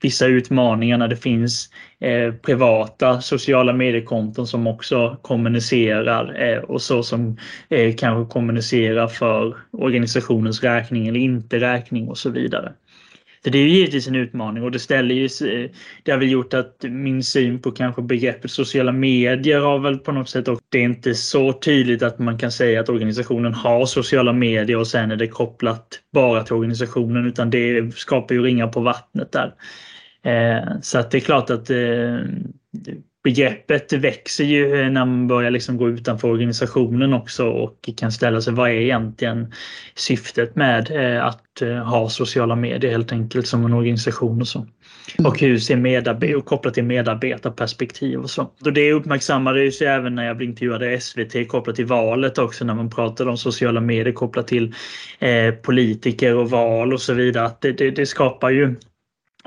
vissa 0.00 0.26
utmaningar 0.26 0.98
när 0.98 1.08
det 1.08 1.16
finns 1.16 1.70
eh, 2.00 2.34
privata 2.34 3.20
sociala 3.20 3.72
mediekonton 3.72 4.46
som 4.46 4.66
också 4.66 5.16
kommunicerar 5.22 6.42
eh, 6.42 6.58
och 6.58 6.82
så 6.82 7.02
som 7.02 7.36
eh, 7.68 7.94
kanske 7.94 8.32
kommunicerar 8.32 9.06
för 9.06 9.56
organisationens 9.70 10.62
räkning 10.62 11.08
eller 11.08 11.20
inte 11.20 11.60
räkning 11.60 12.08
och 12.08 12.18
så 12.18 12.30
vidare. 12.30 12.72
Så 13.44 13.50
det 13.50 13.58
är 13.58 13.62
ju 13.62 13.68
givetvis 13.68 14.08
en 14.08 14.14
utmaning 14.14 14.62
och 14.62 14.70
det 14.70 14.78
ställer 14.78 15.14
ju, 15.14 15.28
det 16.02 16.12
har 16.12 16.18
väl 16.18 16.30
gjort 16.30 16.54
att 16.54 16.76
min 16.82 17.22
syn 17.22 17.62
på 17.62 17.70
kanske 17.70 18.02
begreppet 18.02 18.50
sociala 18.50 18.92
medier 18.92 19.60
har 19.60 19.78
väl 19.78 19.98
på 19.98 20.12
något 20.12 20.28
sätt 20.28 20.48
och 20.48 20.60
det 20.68 20.78
är 20.78 20.82
inte 20.82 21.14
så 21.14 21.52
tydligt 21.52 22.02
att 22.02 22.18
man 22.18 22.38
kan 22.38 22.52
säga 22.52 22.80
att 22.80 22.88
organisationen 22.88 23.54
har 23.54 23.86
sociala 23.86 24.32
medier 24.32 24.76
och 24.76 24.86
sen 24.86 25.10
är 25.10 25.16
det 25.16 25.28
kopplat 25.28 26.00
bara 26.12 26.42
till 26.42 26.54
organisationen 26.54 27.26
utan 27.26 27.50
det 27.50 27.94
skapar 27.94 28.34
ju 28.34 28.42
ringar 28.42 28.66
på 28.66 28.80
vattnet 28.80 29.32
där. 29.32 29.54
Eh, 30.22 30.80
så 30.82 30.98
att 30.98 31.10
det 31.10 31.18
är 31.18 31.20
klart 31.20 31.50
att 31.50 31.70
eh, 31.70 32.18
begreppet 33.22 33.92
växer 33.92 34.44
ju 34.44 34.90
när 34.90 35.04
man 35.04 35.28
börjar 35.28 35.50
liksom 35.50 35.76
gå 35.76 35.88
utanför 35.88 36.28
organisationen 36.28 37.14
också 37.14 37.46
och 37.46 37.90
kan 37.96 38.12
ställa 38.12 38.40
sig 38.40 38.52
vad 38.52 38.70
är 38.70 38.74
egentligen 38.74 39.52
syftet 39.94 40.56
med 40.56 40.90
eh, 40.90 41.24
att 41.24 41.62
eh, 41.62 41.74
ha 41.74 42.08
sociala 42.08 42.56
medier 42.56 42.90
helt 42.90 43.12
enkelt 43.12 43.46
som 43.46 43.64
en 43.64 43.72
organisation 43.72 44.40
och 44.40 44.48
så. 44.48 44.58
Mm. 45.18 45.30
Och 45.30 45.40
hur 45.40 45.58
ser 45.58 45.76
medarbetare 45.76 46.36
och 46.36 46.44
kopplat 46.44 46.74
till 46.74 46.84
medarbetarperspektiv 46.84 48.20
och 48.20 48.30
så. 48.30 48.50
Och 48.64 48.72
det 48.72 48.92
uppmärksammades 48.92 49.82
ju 49.82 49.86
även 49.86 50.14
när 50.14 50.26
jag 50.26 50.36
blev 50.36 50.48
intervjuad 50.48 50.82
i 50.82 51.00
SVT 51.00 51.48
kopplat 51.48 51.76
till 51.76 51.86
valet 51.86 52.38
också 52.38 52.64
när 52.64 52.74
man 52.74 52.90
pratade 52.90 53.30
om 53.30 53.36
sociala 53.36 53.80
medier 53.80 54.12
kopplat 54.12 54.48
till 54.48 54.74
eh, 55.18 55.54
politiker 55.54 56.34
och 56.34 56.50
val 56.50 56.92
och 56.92 57.00
så 57.00 57.14
vidare. 57.14 57.46
Att 57.46 57.60
det, 57.60 57.72
det, 57.72 57.90
det 57.90 58.06
skapar 58.06 58.50
ju 58.50 58.74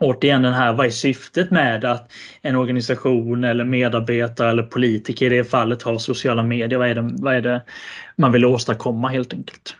återigen 0.03 0.41
den 0.41 0.53
här, 0.53 0.73
vad 0.73 0.85
är 0.85 0.89
syftet 0.89 1.51
med 1.51 1.85
att 1.85 2.11
en 2.41 2.55
organisation 2.55 3.43
eller 3.43 3.63
medarbetare 3.63 4.49
eller 4.49 4.63
politiker 4.63 5.33
i 5.33 5.37
det 5.37 5.43
fallet 5.43 5.83
har 5.83 5.97
sociala 5.97 6.43
medier? 6.43 6.79
Vad 6.79 6.89
är 6.89 6.95
det, 6.95 7.09
vad 7.13 7.35
är 7.35 7.41
det 7.41 7.61
man 8.15 8.31
vill 8.31 8.45
åstadkomma 8.45 9.07
helt 9.07 9.33
enkelt? 9.33 9.75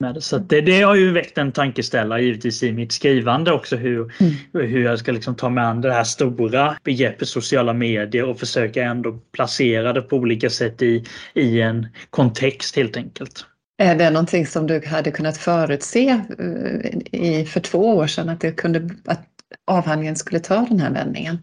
Med 0.00 0.14
det. 0.14 0.20
Så 0.20 0.38
det, 0.38 0.60
det 0.60 0.82
har 0.82 0.94
ju 0.94 1.12
väckt 1.12 1.38
en 1.38 1.52
tankeställare 1.52 2.22
givetvis 2.22 2.62
i 2.62 2.72
mitt 2.72 2.92
skrivande 2.92 3.52
också 3.52 3.76
hur, 3.76 4.12
mm. 4.20 4.32
hur 4.52 4.84
jag 4.84 4.98
ska 4.98 5.12
liksom 5.12 5.34
ta 5.34 5.48
mig 5.48 5.64
an 5.64 5.80
det 5.80 5.92
här 5.92 6.04
stora 6.04 6.76
begreppet 6.84 7.28
sociala 7.28 7.72
medier 7.72 8.24
och 8.24 8.38
försöka 8.38 8.82
ändå 8.82 9.18
placera 9.32 9.92
det 9.92 10.02
på 10.02 10.16
olika 10.16 10.50
sätt 10.50 10.82
i, 10.82 11.04
i 11.34 11.60
en 11.60 11.86
kontext 12.10 12.76
helt 12.76 12.96
enkelt. 12.96 13.46
Är 13.78 13.94
det 13.94 14.10
någonting 14.10 14.46
som 14.46 14.66
du 14.66 14.86
hade 14.86 15.10
kunnat 15.10 15.36
förutse 15.36 16.08
eh, 16.38 17.20
i, 17.20 17.46
för 17.46 17.60
två 17.60 17.96
år 17.96 18.06
sedan 18.06 18.28
att, 18.28 18.40
det 18.40 18.52
kunde, 18.52 18.90
att 19.04 19.26
avhandlingen 19.66 20.16
skulle 20.16 20.40
ta 20.40 20.66
den 20.68 20.80
här 20.80 20.90
vändningen. 20.90 21.38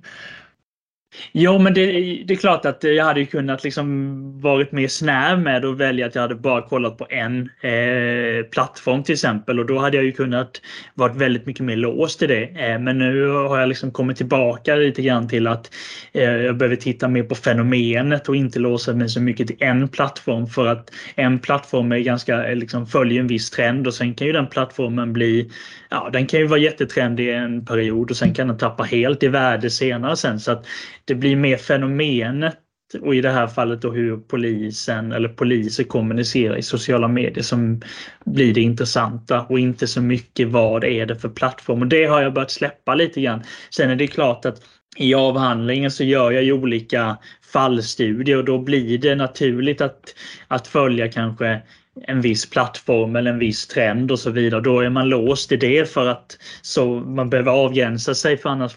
Jo, 1.31 1.59
men 1.59 1.73
det, 1.73 1.85
det, 2.25 2.33
är 2.33 2.37
klart 2.37 2.65
att 2.65 2.83
jag 2.83 3.05
hade 3.05 3.25
kunnat 3.25 3.63
liksom 3.63 4.41
varit 4.41 4.71
mer 4.71 4.87
snäv 4.87 5.39
med 5.39 5.65
att 5.65 5.77
välja 5.77 6.05
att 6.05 6.15
jag 6.15 6.21
hade 6.21 6.35
bara 6.35 6.61
kollat 6.61 6.97
på 6.97 7.07
en 7.09 7.49
eh, 7.61 8.45
plattform 8.51 9.03
till 9.03 9.13
exempel. 9.13 9.59
Och 9.59 9.65
då 9.65 9.79
hade 9.79 9.97
jag 9.97 10.05
ju 10.05 10.11
kunnat 10.11 10.61
varit 10.93 11.15
väldigt 11.15 11.45
mycket 11.45 11.65
mer 11.65 11.75
låst 11.75 12.21
i 12.21 12.27
det. 12.27 12.43
Eh, 12.43 12.79
men 12.79 12.97
nu 12.97 13.27
har 13.27 13.59
jag 13.59 13.69
liksom 13.69 13.91
kommit 13.91 14.17
tillbaka 14.17 14.75
lite 14.75 15.01
grann 15.01 15.27
till 15.27 15.47
att 15.47 15.71
eh, 16.11 16.23
jag 16.23 16.57
behöver 16.57 16.75
titta 16.75 17.07
mer 17.07 17.23
på 17.23 17.35
fenomenet 17.35 18.29
och 18.29 18.35
inte 18.35 18.59
låsa 18.59 18.93
mig 18.93 19.09
så 19.09 19.21
mycket 19.21 19.47
till 19.47 19.57
en 19.59 19.87
plattform. 19.87 20.47
För 20.47 20.67
att 20.67 20.91
en 21.15 21.39
plattform 21.39 21.91
är 21.91 21.99
ganska, 21.99 22.47
eh, 22.47 22.55
liksom, 22.55 22.87
följer 22.87 23.19
en 23.19 23.27
viss 23.27 23.49
trend 23.49 23.87
och 23.87 23.93
sen 23.93 24.13
kan 24.13 24.27
ju 24.27 24.33
den 24.33 24.47
plattformen 24.47 25.13
bli, 25.13 25.51
ja 25.89 26.09
den 26.13 26.27
kan 26.27 26.39
ju 26.39 26.47
vara 26.47 26.59
jättetrendig 26.59 27.35
en 27.35 27.65
period 27.65 28.11
och 28.11 28.17
sen 28.17 28.33
kan 28.33 28.47
den 28.47 28.57
tappa 28.57 28.83
helt 28.83 29.23
i 29.23 29.27
värde 29.27 29.69
senare 29.69 30.15
sen. 30.15 30.39
Så 30.39 30.51
att 30.51 30.65
det 31.09 31.15
blir 31.15 31.35
mer 31.35 31.57
fenomenet 31.57 32.57
och 33.01 33.15
i 33.15 33.21
det 33.21 33.31
här 33.31 33.47
fallet 33.47 33.81
då 33.81 33.91
hur 33.91 34.17
polisen 34.17 35.11
eller 35.11 35.29
poliser 35.29 35.83
kommunicerar 35.83 36.57
i 36.57 36.61
sociala 36.61 37.07
medier 37.07 37.43
som 37.43 37.81
blir 38.25 38.53
det 38.53 38.61
intressanta 38.61 39.41
och 39.41 39.59
inte 39.59 39.87
så 39.87 40.01
mycket 40.01 40.47
vad 40.47 40.83
är 40.83 41.05
det 41.05 41.15
för 41.15 41.29
plattform. 41.29 41.81
Och 41.81 41.87
det 41.87 42.05
har 42.05 42.21
jag 42.21 42.33
börjat 42.33 42.51
släppa 42.51 42.95
lite 42.95 43.21
grann. 43.21 43.43
Sen 43.69 43.89
är 43.89 43.95
det 43.95 44.07
klart 44.07 44.45
att 44.45 44.61
i 44.97 45.13
avhandlingen 45.13 45.91
så 45.91 46.03
gör 46.03 46.31
jag 46.31 46.43
ju 46.43 46.53
olika 46.53 47.17
fallstudier 47.53 48.37
och 48.37 48.45
då 48.45 48.59
blir 48.59 48.97
det 48.97 49.15
naturligt 49.15 49.81
att, 49.81 50.15
att 50.47 50.67
följa 50.67 51.11
kanske 51.11 51.61
en 52.07 52.21
viss 52.21 52.49
plattform 52.49 53.15
eller 53.15 53.31
en 53.31 53.39
viss 53.39 53.67
trend 53.67 54.11
och 54.11 54.19
så 54.19 54.31
vidare. 54.31 54.61
Då 54.61 54.79
är 54.79 54.89
man 54.89 55.09
låst 55.09 55.51
i 55.51 55.57
det 55.57 55.89
för 55.89 56.07
att 56.07 56.37
så 56.61 56.85
man 56.85 57.29
behöver 57.29 57.51
avgränsa 57.51 58.15
sig 58.15 58.37
för 58.37 58.49
annars 58.49 58.75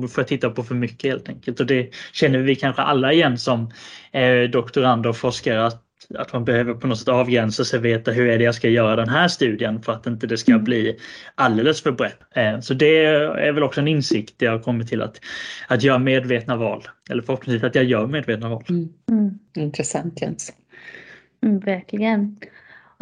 får 0.00 0.22
jag 0.22 0.28
titta 0.28 0.50
på 0.50 0.62
för 0.62 0.74
mycket 0.74 1.10
helt 1.10 1.28
enkelt. 1.28 1.60
Och 1.60 1.66
det 1.66 1.94
känner 2.12 2.38
vi 2.38 2.54
kanske 2.54 2.82
alla 2.82 3.12
igen 3.12 3.38
som 3.38 3.70
eh, 4.12 4.50
doktorander 4.50 5.10
och 5.10 5.16
forskare 5.16 5.66
att, 5.66 5.82
att 6.18 6.32
man 6.32 6.44
behöver 6.44 6.74
på 6.74 6.86
något 6.86 6.98
sätt 6.98 7.08
avgränsa 7.08 7.64
sig 7.64 7.78
och 7.78 7.84
veta 7.84 8.10
hur 8.10 8.28
är 8.28 8.38
det 8.38 8.44
jag 8.44 8.54
ska 8.54 8.68
göra 8.68 8.96
den 8.96 9.08
här 9.08 9.28
studien 9.28 9.82
för 9.82 9.92
att 9.92 10.06
inte 10.06 10.26
det 10.26 10.38
ska 10.38 10.52
mm. 10.52 10.64
bli 10.64 10.96
alldeles 11.34 11.82
för 11.82 11.92
brett. 11.92 12.18
Eh, 12.34 12.60
så 12.60 12.74
det 12.74 13.04
är 13.04 13.52
väl 13.52 13.62
också 13.62 13.80
en 13.80 13.88
insikt 13.88 14.34
jag 14.38 14.52
har 14.52 14.58
kommit 14.58 14.88
till 14.88 15.02
att, 15.02 15.20
att 15.68 15.82
göra 15.82 15.98
medvetna 15.98 16.56
val. 16.56 16.88
Eller 17.10 17.22
förhoppningsvis 17.22 17.64
att 17.64 17.74
jag 17.74 17.84
gör 17.84 18.06
medvetna 18.06 18.48
val. 18.48 18.64
Mm. 18.68 18.88
Mm. 19.10 19.38
Intressant 19.56 20.22
Jens. 20.22 20.52
Mm, 21.42 21.60
verkligen. 21.60 22.36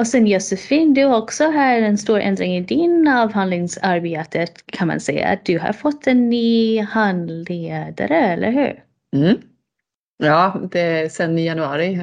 Och 0.00 0.06
sen 0.06 0.26
Josefin, 0.26 0.94
du 0.94 1.04
har 1.04 1.18
också 1.18 1.50
här 1.50 1.82
en 1.82 1.98
stor 1.98 2.20
ändring 2.20 2.56
i 2.56 2.60
din 2.60 3.08
avhandlingsarbete 3.08 4.46
kan 4.66 4.88
man 4.88 5.00
säga. 5.00 5.38
Du 5.44 5.58
har 5.58 5.72
fått 5.72 6.06
en 6.06 6.30
ny 6.30 6.80
handledare, 6.80 8.16
eller 8.16 8.50
hur? 8.50 8.82
Mm. 9.16 9.36
Ja, 10.18 10.60
det 10.70 10.80
är 10.80 11.08
sedan 11.08 11.38
i 11.38 11.46
januari. 11.46 11.94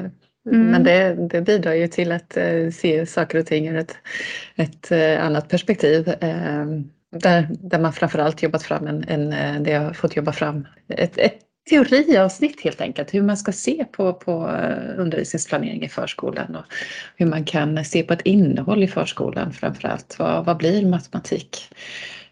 Mm. 0.50 0.66
Men 0.66 0.84
det, 0.84 1.28
det, 1.30 1.40
bidrar 1.40 1.72
ju 1.72 1.88
till 1.88 2.12
att 2.12 2.36
uh, 2.36 2.70
se 2.70 3.06
saker 3.06 3.38
och 3.38 3.46
ting 3.46 3.68
ur 3.68 3.76
ett, 3.76 3.96
ett 4.56 4.92
uh, 4.92 5.24
annat 5.24 5.48
perspektiv. 5.48 6.08
Uh, 6.08 6.80
där, 7.10 7.48
där 7.50 7.78
man 7.78 7.92
framförallt 7.92 8.42
jobbat 8.42 8.62
fram 8.62 8.86
en, 8.86 9.04
en, 9.08 9.62
det 9.62 9.70
jag 9.70 9.80
har 9.80 9.92
fått 9.92 10.16
jobba 10.16 10.32
fram, 10.32 10.66
ett, 10.88 11.18
ett 11.18 11.47
teoriavsnitt 11.68 12.60
helt 12.64 12.80
enkelt, 12.80 13.14
hur 13.14 13.22
man 13.22 13.36
ska 13.36 13.52
se 13.52 13.84
på, 13.92 14.12
på 14.12 14.48
eh, 14.48 15.00
undervisningsplanering 15.00 15.82
i 15.82 15.88
förskolan 15.88 16.56
och 16.56 16.64
hur 17.16 17.26
man 17.26 17.44
kan 17.44 17.84
se 17.84 18.02
på 18.02 18.12
ett 18.12 18.22
innehåll 18.22 18.82
i 18.82 18.88
förskolan 18.88 19.52
framförallt. 19.52 20.16
Vad, 20.18 20.44
vad 20.44 20.56
blir 20.56 20.86
matematik? 20.86 21.74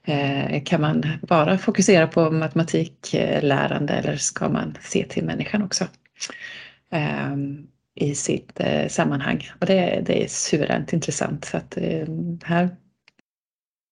Eh, 0.04 0.62
kan 0.64 0.80
man 0.80 1.04
bara 1.22 1.58
fokusera 1.58 2.06
på 2.06 2.30
matematiklärande 2.30 3.94
eller 3.94 4.16
ska 4.16 4.48
man 4.48 4.78
se 4.80 5.04
till 5.08 5.24
människan 5.24 5.62
också? 5.62 5.84
Ehm, 6.90 7.66
I 7.94 8.14
sitt 8.14 8.60
eh, 8.60 8.88
sammanhang. 8.88 9.50
Och 9.60 9.66
det, 9.66 10.02
det 10.06 10.24
är 10.24 10.28
suveränt 10.28 10.92
intressant. 10.92 11.44
Så 11.44 11.56
att 11.56 11.76
eh, 11.76 12.06
här 12.44 12.68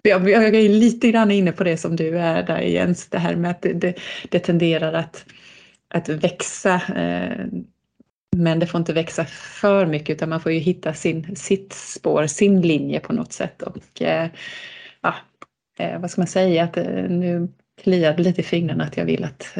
jag, 0.08 0.30
jag 0.30 0.54
är 0.54 0.68
lite 0.68 1.10
grann 1.10 1.30
inne 1.30 1.52
på 1.52 1.64
det 1.64 1.76
som 1.76 1.96
du 1.96 2.18
är 2.18 2.42
där 2.42 2.60
Jens, 2.60 3.08
det 3.08 3.18
här 3.18 3.36
med 3.36 3.50
att 3.50 3.62
det, 3.62 3.72
det, 3.72 3.94
det 4.28 4.38
tenderar 4.38 4.92
att, 4.92 5.24
att 5.88 6.08
växa. 6.08 6.74
Eh, 6.74 7.46
men 8.36 8.58
det 8.58 8.66
får 8.66 8.78
inte 8.78 8.92
växa 8.92 9.24
för 9.24 9.86
mycket 9.86 10.16
utan 10.16 10.28
man 10.28 10.40
får 10.40 10.52
ju 10.52 10.58
hitta 10.58 10.94
sin, 10.94 11.36
sitt 11.36 11.72
spår, 11.72 12.26
sin 12.26 12.60
linje 12.60 13.00
på 13.00 13.12
något 13.12 13.32
sätt. 13.32 13.62
Och 13.62 14.02
eh, 14.02 14.28
ja, 15.00 15.14
eh, 15.78 16.00
vad 16.00 16.10
ska 16.10 16.20
man 16.20 16.28
säga, 16.28 16.64
att 16.64 16.76
nu 17.08 17.48
kliar 17.82 18.16
det 18.16 18.22
lite 18.22 18.40
i 18.40 18.44
fingrarna 18.44 18.84
att 18.84 18.96
jag 18.96 19.04
vill 19.04 19.24
att 19.24 19.54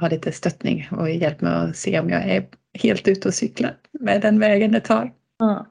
ha 0.00 0.08
lite 0.08 0.32
stöttning 0.32 0.88
och 0.90 1.10
hjälp 1.10 1.40
med 1.40 1.62
att 1.62 1.76
se 1.76 2.00
om 2.00 2.10
jag 2.10 2.22
är 2.22 2.46
helt 2.74 3.08
ute 3.08 3.28
och 3.28 3.34
cyklar 3.34 3.76
med 3.92 4.20
den 4.20 4.38
vägen 4.38 4.72
det 4.72 4.80
tar. 4.80 5.12
Ja, 5.38 5.66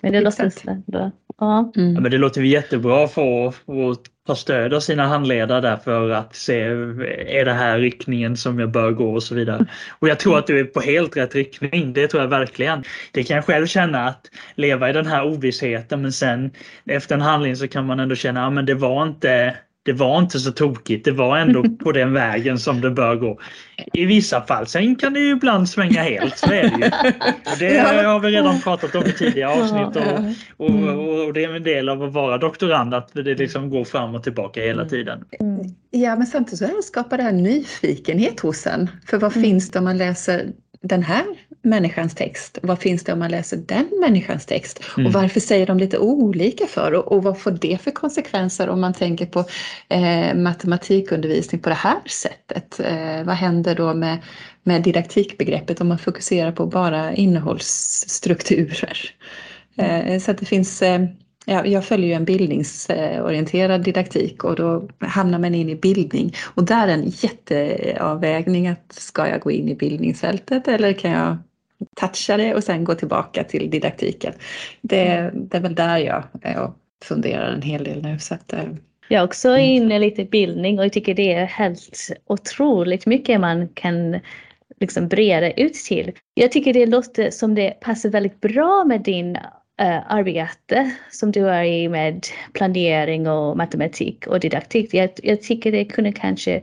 men 0.00 0.12
det 0.12 0.20
låter. 0.20 0.52
Ja. 1.40 1.72
Mm. 1.76 1.94
ja. 1.94 2.00
men 2.00 2.10
det 2.10 2.18
låter 2.18 2.42
jättebra 2.42 3.04
att 3.04 3.12
få, 3.12 3.52
ta 4.26 4.34
stöd 4.34 4.74
av 4.74 4.80
sina 4.80 5.06
handledare 5.06 5.60
där 5.60 5.76
för 5.76 6.10
att 6.10 6.34
se 6.34 6.60
är 7.26 7.44
det 7.44 7.52
här 7.52 7.78
riktningen 7.78 8.36
som 8.36 8.58
jag 8.58 8.70
bör 8.70 8.90
gå 8.90 9.14
och 9.14 9.22
så 9.22 9.34
vidare. 9.34 9.66
Och 9.98 10.08
jag 10.08 10.18
tror 10.18 10.38
att 10.38 10.46
du 10.46 10.60
är 10.60 10.64
på 10.64 10.80
helt 10.80 11.16
rätt 11.16 11.34
riktning. 11.34 11.92
Det 11.92 12.08
tror 12.08 12.22
jag 12.22 12.28
verkligen. 12.28 12.84
Det 13.12 13.24
kan 13.24 13.36
jag 13.36 13.44
själv 13.44 13.66
känna 13.66 14.08
att 14.08 14.30
leva 14.54 14.90
i 14.90 14.92
den 14.92 15.06
här 15.06 15.24
ovissheten 15.24 16.02
men 16.02 16.12
sen 16.12 16.50
efter 16.84 17.14
en 17.14 17.20
handling 17.20 17.56
så 17.56 17.68
kan 17.68 17.86
man 17.86 18.00
ändå 18.00 18.14
känna 18.14 18.46
att 18.46 18.54
ja, 18.54 18.62
det 18.62 18.74
var 18.74 19.02
inte 19.02 19.56
det 19.84 19.92
var 19.92 20.18
inte 20.18 20.38
så 20.38 20.52
tokigt. 20.52 21.04
Det 21.04 21.12
var 21.12 21.38
ändå 21.38 21.64
på 21.84 21.92
den 21.92 22.12
vägen 22.12 22.58
som 22.58 22.80
det 22.80 22.90
bör 22.90 23.16
gå. 23.16 23.40
I 23.92 24.04
vissa 24.04 24.46
fall. 24.46 24.66
Sen 24.66 24.96
kan 24.96 25.12
det 25.12 25.20
ju 25.20 25.30
ibland 25.30 25.68
svänga 25.68 26.02
helt. 26.02 26.38
Så 26.38 26.46
är 26.46 26.62
det 26.62 26.86
ju. 26.86 26.90
Och 27.52 27.58
det 27.58 27.78
har 28.06 28.20
vi 28.20 28.30
redan 28.30 28.60
pratat 28.60 28.94
om 28.94 29.02
i 29.06 29.12
tidigare 29.12 29.62
avsnitt. 29.62 29.96
Och, 30.56 30.66
och, 30.66 31.26
och, 31.26 31.32
det 31.32 31.44
är 31.44 31.56
en 31.56 31.62
del 31.62 31.88
av 31.88 32.02
att 32.02 32.12
vara 32.12 32.38
doktorand 32.38 32.94
att 32.94 33.10
det 33.12 33.34
liksom 33.34 33.70
går 33.70 33.84
fram 33.84 34.14
och 34.14 34.22
tillbaka 34.22 34.60
hela 34.60 34.82
mm. 34.82 34.88
tiden. 34.88 35.24
Ja 35.90 36.16
men 36.16 36.26
samtidigt 36.26 36.58
så 36.58 36.82
skapar 36.82 37.16
det 37.16 37.22
här 37.22 37.32
nyfikenhet 37.32 38.40
hos 38.40 38.66
en. 38.66 38.90
För 39.06 39.18
vad 39.18 39.36
mm. 39.36 39.44
finns 39.44 39.70
det 39.70 39.78
om 39.78 39.84
man 39.84 39.98
läser 39.98 40.52
den 40.84 41.02
här 41.02 41.24
människans 41.62 42.14
text? 42.14 42.58
Vad 42.62 42.78
finns 42.78 43.04
det 43.04 43.12
om 43.12 43.18
man 43.18 43.30
läser 43.30 43.56
den 43.56 43.88
människans 44.00 44.46
text? 44.46 44.82
Mm. 44.96 45.06
Och 45.06 45.12
varför 45.12 45.40
säger 45.40 45.66
de 45.66 45.78
lite 45.78 45.98
olika 45.98 46.66
för? 46.66 46.92
Och, 46.92 47.12
och, 47.12 47.22
vad 47.22 47.40
får 47.40 47.50
det 47.50 47.78
för 47.82 47.90
konsekvenser 47.90 48.68
om 48.68 48.80
man 48.80 48.94
tänker 48.94 49.26
på 49.26 49.44
eh, 49.88 50.34
matematikundervisning 50.34 51.60
på 51.60 51.68
det 51.68 51.74
här 51.74 52.00
sättet? 52.06 52.80
Eh, 52.80 53.24
vad 53.24 53.34
händer 53.34 53.74
då 53.74 53.94
med, 53.94 54.18
med 54.62 54.82
didaktikbegreppet 54.82 55.80
om 55.80 55.88
man 55.88 55.98
fokuserar 55.98 56.52
på 56.52 56.66
bara 56.66 57.14
innehållsstrukturer? 57.14 58.98
Eh, 59.76 60.20
så 60.20 60.30
att 60.30 60.38
det 60.38 60.46
finns 60.46 60.82
eh, 61.46 61.54
Ja, 61.54 61.66
jag 61.66 61.84
följer 61.84 62.06
ju 62.06 62.12
en 62.12 62.24
bildningsorienterad 62.24 63.84
didaktik 63.84 64.44
och 64.44 64.56
då 64.56 64.88
hamnar 64.98 65.38
man 65.38 65.54
in 65.54 65.68
i 65.68 65.76
bildning. 65.76 66.34
Och 66.54 66.64
där 66.64 66.88
är 66.88 66.92
en 66.92 67.08
jätteavvägning 67.08 68.68
att 68.68 68.92
ska 68.92 69.28
jag 69.28 69.40
gå 69.40 69.50
in 69.50 69.68
i 69.68 69.74
bildningsfältet 69.74 70.68
eller 70.68 70.92
kan 70.92 71.10
jag 71.10 71.36
toucha 71.96 72.36
det 72.36 72.54
och 72.54 72.64
sen 72.64 72.84
gå 72.84 72.94
tillbaka 72.94 73.44
till 73.44 73.70
didaktiken. 73.70 74.32
Det, 74.80 75.30
det 75.34 75.56
är 75.56 75.60
väl 75.60 75.74
där 75.74 75.98
jag 75.98 76.24
funderar 77.04 77.52
en 77.52 77.62
hel 77.62 77.84
del 77.84 78.02
nu. 78.02 78.18
Så 78.18 78.34
att, 78.34 78.52
eh, 78.52 78.64
jag 79.08 79.20
är 79.20 79.24
också 79.24 79.48
mm. 79.48 79.60
inne 79.60 79.98
lite 79.98 80.22
i 80.22 80.24
bildning 80.24 80.78
och 80.78 80.84
jag 80.84 80.92
tycker 80.92 81.14
det 81.14 81.32
är 81.32 81.46
helt 81.46 82.08
otroligt 82.26 83.06
mycket 83.06 83.40
man 83.40 83.68
kan 83.68 84.20
liksom 84.80 85.08
breda 85.08 85.50
ut 85.50 85.74
till. 85.74 86.12
Jag 86.34 86.52
tycker 86.52 86.72
det 86.72 86.86
låter 86.86 87.30
som 87.30 87.54
det 87.54 87.80
passar 87.80 88.08
väldigt 88.08 88.40
bra 88.40 88.84
med 88.84 89.02
din 89.02 89.38
Eh, 89.80 90.12
arbete 90.12 90.90
som 91.10 91.32
du 91.32 91.48
är 91.48 91.64
i 91.64 91.88
med 91.88 92.26
planering 92.52 93.28
och 93.28 93.56
matematik 93.56 94.26
och 94.26 94.40
didaktik. 94.40 94.94
Jag, 94.94 95.10
jag 95.22 95.42
tycker 95.42 95.72
det 95.72 95.84
kunde 95.84 96.12
kanske 96.12 96.62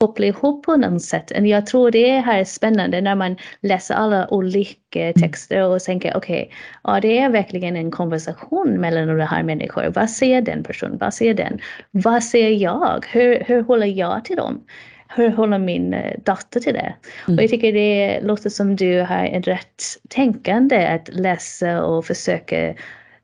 koppla 0.00 0.26
ihop 0.26 0.64
på 0.64 0.76
något 0.76 1.02
sätt. 1.02 1.30
Och 1.30 1.46
jag 1.46 1.66
tror 1.66 1.90
det 1.90 2.20
här 2.20 2.38
är 2.38 2.44
spännande 2.44 3.00
när 3.00 3.14
man 3.14 3.36
läser 3.60 3.94
alla 3.94 4.28
olika 4.30 5.12
texter 5.12 5.68
och 5.68 5.80
tänker 5.80 6.16
okej, 6.16 6.42
okay, 6.42 6.56
ja 6.84 7.00
det 7.00 7.18
är 7.18 7.28
verkligen 7.28 7.76
en 7.76 7.90
konversation 7.90 8.80
mellan 8.80 9.18
de 9.18 9.20
här 9.20 9.42
människor. 9.42 9.92
Vad 9.94 10.10
säger 10.10 10.42
den 10.42 10.62
personen? 10.62 10.98
Vad 10.98 11.14
säger 11.14 11.34
den? 11.34 11.58
Vad 11.90 12.24
säger 12.24 12.50
jag? 12.50 13.04
Hur, 13.12 13.44
hur 13.46 13.62
håller 13.62 13.86
jag 13.86 14.24
till 14.24 14.36
dem? 14.36 14.64
Hur 15.08 15.30
håller 15.30 15.58
min 15.58 15.94
eh, 15.94 16.12
dotter 16.24 16.60
till 16.60 16.74
det? 16.74 16.94
Mm. 17.28 17.38
Och 17.38 17.42
jag 17.42 17.50
tycker 17.50 17.72
det 17.72 18.20
låter 18.20 18.50
som 18.50 18.76
du 18.76 19.00
har 19.00 19.24
ett 19.24 19.46
rätt 19.46 19.82
tänkande 20.08 20.86
att 20.86 21.08
läsa 21.12 21.84
och 21.84 22.04
försöka 22.04 22.74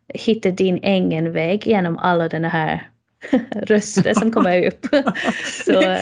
hitta 0.08 0.50
din 0.50 0.78
egen 0.82 1.32
väg 1.32 1.66
genom 1.66 1.98
alla 1.98 2.28
den 2.28 2.44
här 2.44 2.88
röster 3.50 4.14
som 4.14 4.32
kommer 4.32 4.66
upp. 4.66 4.86
Så. 5.64 5.96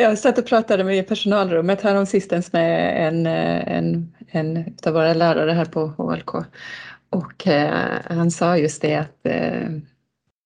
Jag 0.00 0.18
satt 0.18 0.38
och 0.38 0.46
pratade 0.46 0.84
med 0.84 1.08
personalrummet 1.08 1.82
häromsistens 1.82 2.52
med 2.52 3.06
en, 3.08 3.26
en, 3.26 4.12
en 4.30 4.76
av 4.86 4.92
våra 4.92 5.14
lärare 5.14 5.52
här 5.52 5.64
på 5.64 5.86
HLK 5.86 6.34
och 7.12 7.46
eh, 7.46 7.98
han 8.04 8.30
sa 8.30 8.56
just 8.56 8.82
det 8.82 8.94
att, 8.94 9.26
eh, 9.26 9.68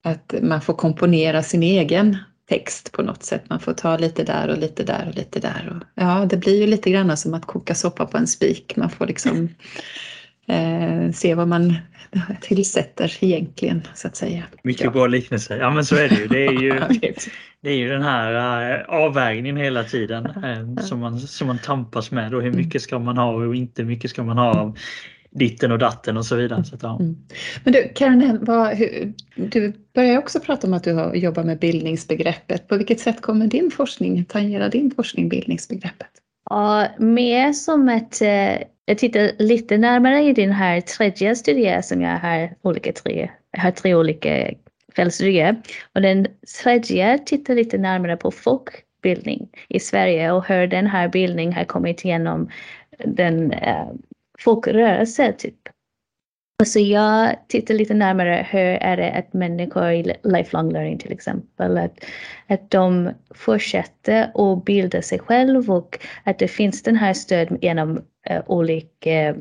att 0.05 0.35
man 0.43 0.61
får 0.61 0.75
komponera 0.75 1.43
sin 1.43 1.63
egen 1.63 2.17
text 2.49 2.93
på 2.93 3.03
något 3.03 3.23
sätt. 3.23 3.43
Man 3.51 3.61
får 3.61 3.73
ta 3.73 3.97
lite 3.97 4.25
där 4.25 4.49
och 4.49 4.59
lite 4.59 4.85
där 4.85 5.07
och 5.09 5.15
lite 5.15 5.41
där. 5.41 5.77
Och, 5.77 6.03
ja, 6.03 6.27
det 6.31 6.37
blir 6.37 6.61
ju 6.61 6.67
lite 6.67 6.91
grann 6.91 7.17
som 7.17 7.35
att 7.35 7.47
koka 7.47 7.75
soppa 7.75 8.07
på 8.07 8.19
en 8.19 8.27
spik. 8.27 8.77
Man 8.77 8.91
får 8.91 9.07
liksom 9.07 9.49
eh, 10.49 11.13
se 11.13 11.35
vad 11.35 11.49
man 11.49 11.75
tillsätter 12.41 13.13
egentligen 13.21 13.83
så 13.95 14.09
att 14.09 14.17
säga. 14.17 14.43
Mycket 14.63 14.85
ja. 14.85 14.91
bra 14.91 15.07
liknelse. 15.07 15.57
Ja 15.57 15.71
men 15.71 15.85
så 15.85 15.97
är 15.97 16.09
det 16.09 16.15
ju. 16.15 16.27
Det 16.27 16.47
är 16.47 16.53
ju, 16.53 16.81
det 17.63 17.71
är 17.71 17.77
ju 17.77 17.89
den 17.89 18.03
här 18.03 18.33
uh, 18.79 18.85
avvägningen 18.89 19.57
hela 19.57 19.85
tiden 19.85 20.27
uh, 20.27 20.83
som, 20.83 21.01
man, 21.01 21.21
som 21.21 21.47
man 21.47 21.59
tampas 21.59 22.11
med. 22.11 22.35
Och 22.35 22.43
hur 22.43 22.49
mm. 22.49 22.65
mycket 22.65 22.83
ska 22.83 22.99
man 22.99 23.17
ha 23.17 23.33
och 23.33 23.57
inte 23.57 23.85
mycket 23.85 24.11
ska 24.11 24.23
man 24.23 24.39
ha 24.39 24.61
av 24.61 24.79
ditten 25.37 25.73
och 25.73 25.79
datten 25.79 26.17
och 26.17 26.27
så 26.27 26.37
vidare. 26.37 26.65
Så 26.65 26.75
att, 26.75 26.83
ja. 26.83 26.99
mm. 27.01 27.17
Men 27.65 27.73
du 27.73 27.89
Karen, 27.95 28.45
vad, 28.45 28.77
hur, 28.77 29.13
du 29.37 29.73
börjar 29.95 30.19
också 30.19 30.41
prata 30.41 30.67
om 30.67 30.75
att 30.75 30.85
du 30.85 30.93
har 30.93 31.15
jobbat 31.15 31.47
med 31.47 31.59
bildningsbegreppet. 31.59 32.69
På 32.69 32.77
vilket 32.77 33.01
sätt 33.01 33.21
kommer 33.21 33.47
din 33.47 33.71
forskning 33.71 34.25
tangera 34.25 34.69
din 34.69 34.91
forskning 34.91 35.29
bildningsbegreppet? 35.29 36.11
Ja, 36.51 36.89
mer 36.99 37.53
som 37.53 37.89
ett 37.89 38.23
eh, 38.23 38.67
jag 38.89 38.99
tittar 38.99 39.31
lite 39.39 39.79
närmare 39.79 40.23
i 40.23 40.33
den 40.33 40.53
här 40.53 40.81
tredje 40.81 41.37
studien 41.37 41.83
som 41.83 42.01
jag 42.01 42.19
har 42.19 42.55
olika 42.63 42.93
tre, 42.93 43.31
jag 43.51 43.61
har 43.61 43.71
tre 43.71 43.95
olika 43.95 44.51
fältstudier. 44.97 45.63
Och 45.95 46.03
den 46.03 46.27
tredje 46.63 47.19
tittar 47.19 47.55
lite 47.55 47.79
närmare 47.79 48.17
på 48.17 48.31
folkbildning 48.31 49.49
i 49.69 49.81
Sverige 49.81 50.33
och 50.33 50.49
hur 50.49 50.67
den 50.67 50.87
här 50.87 51.09
bildningen 51.09 51.53
har 51.53 51.65
kommit 51.65 52.05
igenom 52.05 52.49
den 53.05 53.53
uh, 53.53 53.93
folkrörelse 54.39 55.33
typ. 55.33 55.69
Så 56.65 56.81
jag 56.81 57.37
tittar 57.49 57.75
lite 57.75 57.95
närmare 57.95 58.47
hur 58.51 58.61
är 58.61 58.97
det 58.97 59.13
att 59.13 59.33
människor 59.33 59.91
i 59.91 60.15
lifelong 60.23 60.73
learning 60.73 60.99
till 60.99 61.13
exempel, 61.13 61.79
att, 61.79 62.05
att 62.47 62.71
de 62.71 63.11
fortsätter 63.35 64.31
att 64.35 64.65
bilda 64.65 65.03
sig 65.03 65.19
själv 65.19 65.71
och 65.71 65.99
att 66.25 66.39
det 66.39 66.49
finns 66.49 66.83
den 66.83 66.97
här 66.97 67.13
stöd 67.13 67.59
genom 67.61 67.97
uh, 68.31 68.41
olika 68.47 69.35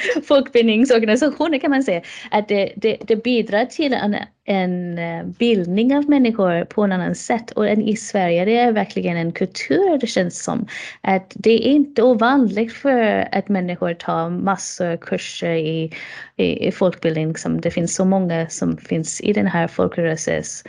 folkbildningsorganisationer 0.24 1.58
kan 1.58 1.70
man 1.70 1.82
säga, 1.82 2.02
att 2.30 2.48
det, 2.48 2.72
det, 2.76 2.96
det 3.06 3.16
bidrar 3.16 3.64
till 3.64 3.92
en, 3.92 4.16
en 4.44 4.98
eh, 4.98 5.24
bildning 5.24 5.96
av 5.96 6.08
människor 6.08 6.64
på 6.64 6.82
en 6.82 6.92
annan 6.92 7.14
sätt. 7.14 7.50
Och 7.50 7.68
i 7.68 7.96
Sverige 7.96 8.44
det 8.44 8.56
är 8.56 8.72
verkligen 8.72 9.16
en 9.16 9.32
kultur 9.32 9.98
det 9.98 10.06
känns 10.06 10.44
som. 10.44 10.66
Att 11.00 11.32
det 11.34 11.68
är 11.68 11.72
inte 11.72 12.02
ovanligt 12.02 12.72
för 12.72 13.28
att 13.32 13.48
människor 13.48 13.94
tar 13.94 14.30
massor 14.30 14.96
kurser 14.96 15.54
i, 15.54 15.92
i, 16.36 16.68
i 16.68 16.72
folkbildning. 16.72 17.36
Som 17.36 17.60
det 17.60 17.70
finns 17.70 17.94
så 17.94 18.04
många 18.04 18.48
som 18.48 18.76
finns 18.76 19.20
i 19.20 19.32
den 19.32 19.46
här 19.46 19.68
folkrörelses 19.68 20.64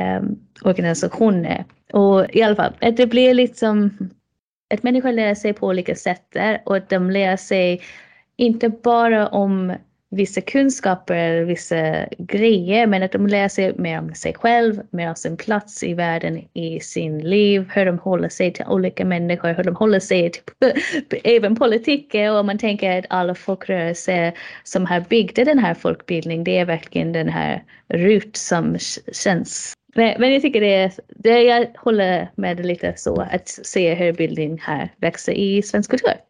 um, 0.00 0.38
organisationer. 0.62 1.64
Och 1.92 2.26
i 2.32 2.42
alla 2.42 2.56
fall, 2.56 2.72
att 2.80 2.96
det 2.96 3.06
blir 3.06 3.34
liksom 3.34 3.90
att 4.74 4.82
människor 4.82 5.12
lär 5.12 5.34
sig 5.34 5.52
på 5.52 5.66
olika 5.66 5.94
sätt 5.94 6.36
och 6.64 6.76
att 6.76 6.88
de 6.88 7.10
lär 7.10 7.36
sig 7.36 7.80
inte 8.38 8.68
bara 8.68 9.28
om 9.28 9.72
vissa 10.10 10.40
kunskaper, 10.40 11.14
eller 11.14 11.44
vissa 11.44 12.06
grejer, 12.18 12.86
men 12.86 13.02
att 13.02 13.12
de 13.12 13.26
lär 13.26 13.48
sig 13.48 13.74
mer 13.78 13.98
om 13.98 14.14
sig 14.14 14.34
själv, 14.34 14.82
mer 14.90 15.08
om 15.08 15.14
sin 15.14 15.36
plats 15.36 15.82
i 15.82 15.94
världen, 15.94 16.44
i 16.54 16.80
sin 16.80 17.18
liv, 17.18 17.70
hur 17.74 17.86
de 17.86 17.98
håller 17.98 18.28
sig 18.28 18.52
till 18.52 18.64
olika 18.68 19.04
människor, 19.04 19.52
hur 19.52 19.64
de 19.64 19.76
håller 19.76 20.00
sig 20.00 20.30
till 20.30 20.42
även 21.24 21.56
politiken. 21.56 22.34
Och 22.34 22.44
man 22.44 22.58
tänker 22.58 22.98
att 22.98 23.04
alla 23.10 23.34
folkrörelser 23.34 24.32
som 24.64 24.86
har 24.86 25.00
byggt 25.00 25.36
den 25.36 25.58
här 25.58 25.74
folkbildningen, 25.74 26.44
det 26.44 26.58
är 26.58 26.64
verkligen 26.64 27.12
den 27.12 27.28
här 27.28 27.62
rut 27.88 28.36
som 28.36 28.76
känns 29.12 29.74
Men, 29.94 30.20
men 30.20 30.32
jag 30.32 30.42
tycker 30.42 30.60
det 30.60 30.74
är, 30.74 30.92
det, 31.08 31.42
jag 31.42 31.66
håller 31.76 32.30
med 32.34 32.66
lite 32.66 32.92
så 32.96 33.20
att 33.20 33.48
se 33.48 33.94
hur 33.94 34.12
bildning 34.12 34.58
här 34.62 34.92
växer 34.96 35.32
i 35.32 35.62
svensk 35.62 35.90
kultur. 35.90 36.27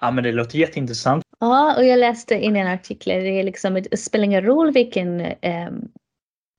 Ja, 0.00 0.10
men 0.10 0.24
det 0.24 0.32
låter 0.32 0.58
jätteintressant. 0.58 1.24
Ja, 1.40 1.76
och 1.76 1.84
jag 1.84 1.98
läste 1.98 2.34
in 2.34 2.56
en 2.56 2.66
artikel, 2.66 3.22
det 3.22 3.40
är 3.40 3.42
liksom, 3.42 3.82
det 3.90 3.96
spelar 3.96 4.24
ingen 4.24 4.42
roll 4.42 4.72
vilken 4.72 5.20
ehm, 5.20 5.88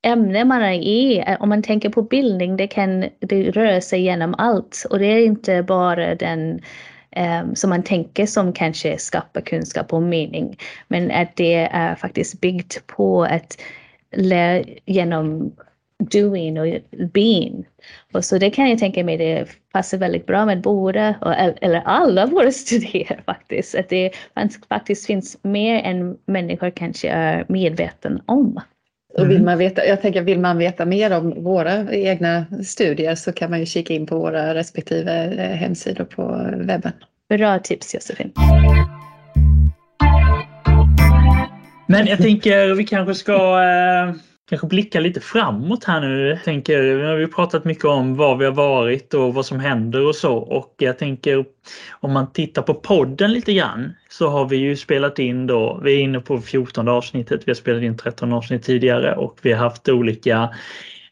ämne 0.04 0.46
man 0.46 0.62
är 0.62 0.74
i. 0.74 1.24
Eh, 1.28 1.42
om 1.42 1.50
man 1.50 1.64
tänker 1.64 1.90
på 1.90 2.02
bildning, 2.02 2.58
det 2.58 2.68
kan 2.68 3.06
det 3.20 3.52
rör 3.52 3.80
sig 3.80 4.02
genom 4.02 4.36
allt 4.38 4.86
och 4.90 5.00
det 5.00 5.06
är 5.06 5.26
inte 5.26 5.64
bara 5.64 6.16
den 6.16 6.62
um, 7.16 7.56
som 7.56 7.70
man 7.70 7.84
tänker 7.84 8.26
som 8.26 8.54
kanske 8.54 8.98
skapar 8.98 9.42
kunskap 9.42 9.94
och 9.94 10.02
mening, 10.02 10.58
men 10.88 11.12
att 11.12 11.36
det 11.36 11.56
är 11.56 11.96
faktiskt 11.96 12.42
byggt 12.42 12.88
på 12.88 13.24
att 13.24 13.62
lära 14.16 14.64
genom 14.86 15.56
doing 16.06 16.60
och 16.60 16.68
being. 17.14 17.66
Och 18.14 18.26
så 18.26 18.38
det 18.38 18.50
kan 18.50 18.70
jag 18.70 18.80
tänka 18.80 19.04
mig 19.04 19.18
det 19.18 19.48
passar 19.74 19.98
väldigt 19.98 20.26
bra 20.26 20.46
med 20.46 20.62
båda, 20.62 21.16
eller 21.62 21.82
alla 21.86 22.26
våra 22.26 22.52
studier 22.52 23.22
faktiskt. 23.26 23.76
Att 23.76 23.90
det 23.90 24.12
faktiskt 24.70 25.06
finns 25.06 25.38
mer 25.44 25.82
än 25.84 26.18
människor 26.26 26.70
kanske 26.70 27.10
är 27.10 27.46
medveten 27.48 28.22
om. 28.26 28.62
Och 29.14 29.26
vill 29.26 29.36
mm. 29.36 29.46
man 29.46 29.58
veta, 29.58 29.86
jag 29.86 30.02
tänker, 30.02 30.22
vill 30.22 30.40
man 30.40 30.58
veta 30.58 30.86
mer 30.86 31.18
om 31.18 31.44
våra 31.44 31.94
egna 31.94 32.46
studier 32.64 33.16
så 33.16 33.32
kan 33.32 33.50
man 33.50 33.60
ju 33.60 33.66
kika 33.66 33.94
in 33.94 34.06
på 34.06 34.20
våra 34.20 34.56
respektive 34.56 35.24
eh, 35.24 35.58
hemsidor 35.58 36.04
på 36.04 36.52
webben. 36.56 36.92
Bra 37.30 37.60
tips 37.60 37.94
Josefin. 37.94 38.32
Men 41.88 42.08
jag 42.08 42.18
tänker 42.18 42.74
vi 42.74 42.84
kanske 42.84 43.16
ska 43.16 43.34
eh 43.64 44.31
kanske 44.52 44.68
blicka 44.68 45.00
lite 45.00 45.20
framåt 45.20 45.84
här 45.84 46.02
nu. 46.02 46.28
Jag 46.28 46.44
tänker, 46.44 46.82
vi 46.82 47.04
har 47.04 47.18
ju 47.18 47.28
pratat 47.28 47.66
mycket 47.66 47.86
om 47.86 48.16
var 48.16 48.36
vi 48.36 48.46
har 48.46 48.52
varit 48.52 49.14
och 49.14 49.34
vad 49.34 49.46
som 49.46 49.60
händer 49.60 50.08
och 50.08 50.16
så 50.16 50.38
och 50.38 50.76
jag 50.78 50.98
tänker 50.98 51.46
om 52.00 52.12
man 52.12 52.34
tittar 52.34 52.62
på 52.62 52.74
podden 52.74 53.34
lite 53.34 53.54
grann 53.54 53.94
så 54.10 54.28
har 54.30 54.46
vi 54.46 54.58
ju 54.58 54.76
spelat 54.76 55.20
in 55.20 55.48
då, 55.48 55.80
vi 55.84 55.94
är 55.94 56.00
inne 56.00 56.20
på 56.20 56.42
14 56.42 56.88
avsnittet, 56.88 57.42
vi 57.46 57.50
har 57.50 57.56
spelat 57.56 57.84
in 57.84 57.98
13 57.98 58.34
avsnitt 58.34 58.64
tidigare 58.64 59.16
och 59.16 59.38
vi 59.42 59.52
har 59.52 59.60
haft 59.60 59.90
olika 59.90 60.50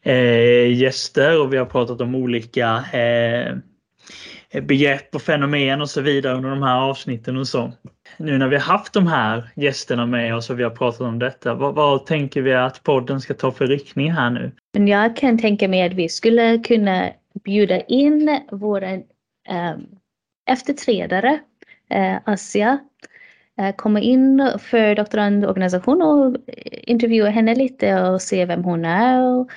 eh, 0.02 0.72
gäster 0.72 1.40
och 1.40 1.52
vi 1.52 1.56
har 1.56 1.66
pratat 1.66 2.00
om 2.00 2.14
olika 2.14 2.84
eh, 2.92 3.56
Eh, 4.52 4.62
begrepp 4.62 5.14
och 5.14 5.22
fenomen 5.22 5.80
och 5.80 5.90
så 5.90 6.00
vidare 6.00 6.34
under 6.34 6.50
de 6.50 6.62
här 6.62 6.80
avsnitten 6.80 7.36
och 7.36 7.48
så 7.48 7.72
nu 8.16 8.38
när 8.38 8.48
vi 8.48 8.56
har 8.56 8.62
haft 8.62 8.92
de 8.92 9.06
här 9.06 9.50
gästerna 9.56 10.06
med 10.06 10.34
oss 10.34 10.50
och 10.50 10.58
vi 10.58 10.62
har 10.62 10.70
pratat 10.70 11.00
om 11.00 11.18
detta, 11.18 11.54
vad, 11.54 11.74
vad, 11.74 12.06
tänker 12.06 12.42
vi 12.42 12.54
att 12.54 12.82
podden 12.82 13.20
ska 13.20 13.34
ta 13.34 13.52
för 13.52 13.66
riktning 13.66 14.12
här 14.12 14.30
nu? 14.30 14.52
Men 14.72 14.88
jag 14.88 15.16
kan 15.16 15.38
tänka 15.38 15.68
mig 15.68 15.82
att 15.82 15.92
vi 15.92 16.08
skulle 16.08 16.58
kunna 16.58 17.10
bjuda 17.44 17.80
in 17.80 18.40
våra 18.50 18.90
eh, 18.92 19.76
efterträdare, 20.50 21.40
eh, 21.90 22.16
Asia, 22.24 22.78
eh, 23.58 23.74
komma 23.76 24.00
in 24.00 24.50
för 24.58 24.94
doktorandorganisation 24.94 26.02
och 26.02 26.36
eh, 26.46 26.80
intervjua 26.82 27.30
henne 27.30 27.54
lite 27.54 28.00
och 28.00 28.22
se 28.22 28.44
vem 28.44 28.64
hon 28.64 28.84
är. 28.84 29.22
Och 29.22 29.50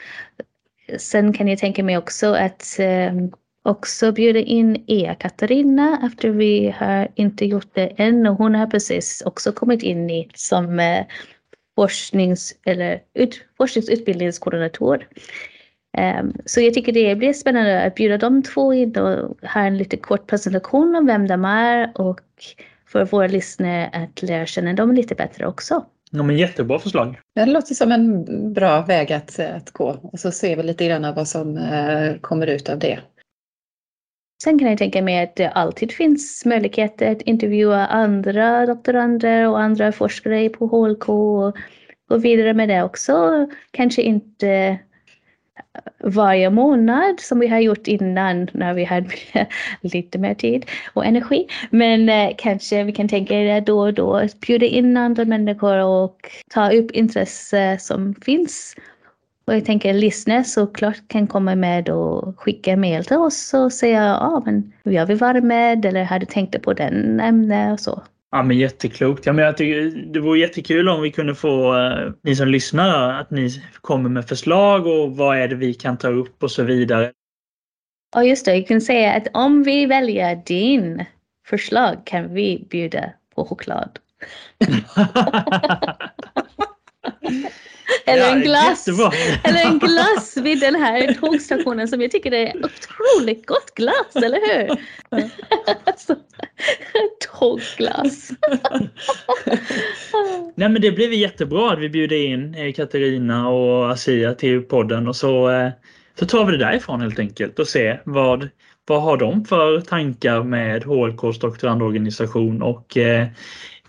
sen 0.97 1.33
kan 1.33 1.47
jag 1.47 1.59
tänka 1.59 1.83
mig 1.83 1.97
också 1.97 2.33
att 2.33 2.79
eh, 2.79 3.13
också 3.63 4.11
bjuda 4.11 4.39
in 4.39 4.83
Ea-Katarina 4.87 5.99
efter 6.03 6.29
vi 6.29 6.75
har 6.77 7.07
inte 7.15 7.45
gjort 7.45 7.69
det 7.73 7.87
än 7.87 8.27
och 8.27 8.35
hon 8.35 8.55
har 8.55 8.67
precis 8.67 9.23
också 9.25 9.51
kommit 9.51 9.83
in 9.83 10.09
i 10.09 10.29
som 10.33 10.79
eh, 10.79 11.05
forsknings 11.75 12.55
eller 12.65 12.99
ut, 13.13 13.45
forskningsutbildningskoordinator. 13.57 15.07
Um, 16.19 16.33
så 16.45 16.61
jag 16.61 16.73
tycker 16.73 16.91
det 16.91 17.15
blir 17.15 17.33
spännande 17.33 17.83
att 17.83 17.95
bjuda 17.95 18.17
de 18.17 18.43
två 18.43 18.73
in 18.73 18.97
och 18.97 19.37
ha 19.49 19.61
en 19.61 19.77
lite 19.77 19.97
kort 19.97 20.27
presentation 20.27 20.95
om 20.95 21.05
vem 21.05 21.27
de 21.27 21.45
är 21.45 21.91
och 21.95 22.21
för 22.87 23.05
våra 23.05 23.27
lyssnare 23.27 23.89
att 23.93 24.21
lära 24.21 24.45
känna 24.45 24.73
dem 24.73 24.91
lite 24.91 25.15
bättre 25.15 25.47
också. 25.47 25.85
Ja, 26.11 26.23
men 26.23 26.37
jättebra 26.37 26.79
förslag. 26.79 27.19
Det 27.35 27.45
låter 27.45 27.75
som 27.75 27.91
en 27.91 28.53
bra 28.53 28.81
väg 28.81 29.13
att, 29.13 29.39
att 29.39 29.71
gå 29.71 29.97
och 30.01 30.19
så 30.19 30.31
ser 30.31 30.57
vi 30.57 30.63
lite 30.63 30.85
grann 30.87 31.15
vad 31.15 31.27
som 31.27 31.57
uh, 31.57 32.17
kommer 32.21 32.47
ut 32.47 32.69
av 32.69 32.79
det. 32.79 32.99
Sen 34.43 34.59
kan 34.59 34.69
jag 34.69 34.77
tänka 34.77 35.01
mig 35.01 35.23
att 35.23 35.35
det 35.35 35.49
alltid 35.49 35.91
finns 35.91 36.45
möjligheter 36.45 37.11
att 37.11 37.21
intervjua 37.21 37.87
andra 37.87 38.65
doktorander 38.65 39.49
och 39.49 39.59
andra 39.59 39.91
forskare 39.91 40.49
på 40.49 40.67
HLK 40.67 41.09
och 41.09 41.57
gå 42.09 42.17
vidare 42.17 42.53
med 42.53 42.69
det 42.69 42.83
också. 42.83 43.47
Kanske 43.71 44.01
inte 44.01 44.49
eh, 44.49 44.75
varje 46.03 46.49
månad 46.49 47.19
som 47.19 47.39
vi 47.39 47.47
har 47.47 47.59
gjort 47.59 47.87
innan 47.87 48.47
när 48.51 48.73
vi 48.73 48.83
hade 48.83 49.09
lite 49.81 50.17
mer 50.17 50.33
tid 50.33 50.65
och 50.93 51.05
energi. 51.05 51.47
Men 51.69 52.09
eh, 52.09 52.31
kanske 52.37 52.83
vi 52.83 52.91
kan 52.91 53.07
tänka 53.07 53.35
det 53.35 53.59
då 53.59 53.79
och 53.79 53.93
då, 53.93 54.27
bjuda 54.47 54.65
in 54.65 54.97
andra 54.97 55.25
människor 55.25 55.77
och 55.83 56.17
ta 56.53 56.71
upp 56.71 56.91
intresse 56.91 57.77
som 57.79 58.15
finns 58.15 58.75
och 59.45 59.55
jag 59.55 59.65
tänker 59.65 59.93
lyssnare 59.93 60.43
såklart 60.43 61.07
kan 61.07 61.27
komma 61.27 61.55
med 61.55 61.89
och 61.89 62.39
skicka 62.39 62.77
mejl 62.77 63.05
till 63.05 63.17
oss 63.17 63.53
och 63.53 63.73
säga 63.73 64.03
ja 64.03 64.41
men 64.45 64.73
jag 64.83 65.05
vill 65.05 65.17
vara 65.17 65.41
med 65.41 65.85
eller 65.85 66.03
hade 66.03 66.25
tänkt 66.25 66.61
på 66.61 66.73
den 66.73 67.19
ämnet 67.19 67.73
och 67.73 67.79
så. 67.79 68.03
Ja 68.31 68.43
men 68.43 68.57
jätteklokt. 68.57 69.25
Ja, 69.25 69.33
men 69.33 69.45
jag 69.45 69.57
tycker 69.57 70.03
det 70.13 70.19
vore 70.19 70.39
jättekul 70.39 70.89
om 70.89 71.01
vi 71.01 71.11
kunde 71.11 71.35
få 71.35 71.77
eh, 71.77 72.11
ni 72.21 72.35
som 72.35 72.47
lyssnar 72.47 73.19
att 73.19 73.31
ni 73.31 73.49
kommer 73.81 74.09
med 74.09 74.27
förslag 74.27 74.87
och 74.87 75.17
vad 75.17 75.37
är 75.37 75.47
det 75.47 75.55
vi 75.55 75.73
kan 75.73 75.97
ta 75.97 76.07
upp 76.07 76.43
och 76.43 76.51
så 76.51 76.63
vidare. 76.63 77.11
Ja 78.15 78.23
just 78.23 78.45
det, 78.45 78.55
jag 78.55 78.67
kan 78.67 78.81
säga 78.81 79.13
att 79.13 79.27
om 79.33 79.63
vi 79.63 79.85
väljer 79.85 80.41
din 80.45 81.05
förslag 81.47 82.05
kan 82.05 82.33
vi 82.33 82.67
bjuda 82.69 83.09
på 83.35 83.45
choklad. 83.45 83.99
Eller, 88.05 88.31
en 88.31 88.41
glass, 88.41 88.87
eller 89.43 89.65
en 89.65 89.79
glass 89.79 90.37
vid 90.37 90.59
den 90.59 90.75
här 90.75 91.13
tågstationen 91.13 91.87
som 91.87 92.01
jag 92.01 92.11
tycker 92.11 92.33
är 92.33 92.53
otroligt 92.55 93.47
gott 93.47 93.73
glass, 93.75 94.15
eller 94.15 94.39
hur? 94.47 94.77
alltså, 95.83 96.15
tågglass. 97.39 98.29
Nej 100.55 100.69
men 100.69 100.81
det 100.81 100.91
blev 100.91 101.13
jättebra 101.13 101.71
att 101.71 101.79
vi 101.79 101.89
bjuder 101.89 102.25
in 102.25 102.55
eh, 102.55 102.73
Katarina 102.73 103.49
och 103.49 103.91
Asia 103.91 104.33
till 104.33 104.61
podden 104.61 105.07
och 105.07 105.15
så, 105.15 105.49
eh, 105.49 105.69
så 106.19 106.25
tar 106.25 106.45
vi 106.45 106.51
det 106.51 106.57
därifrån 106.57 107.01
helt 107.01 107.19
enkelt 107.19 107.59
och 107.59 107.67
ser 107.67 108.01
vad, 108.05 108.49
vad 108.87 109.01
har 109.01 109.17
de 109.17 109.45
för 109.45 109.81
tankar 109.81 110.43
med 110.43 110.83
HLKs 110.83 111.39
doktorandorganisation 111.39 112.61
och 112.61 112.97
eh, 112.97 113.27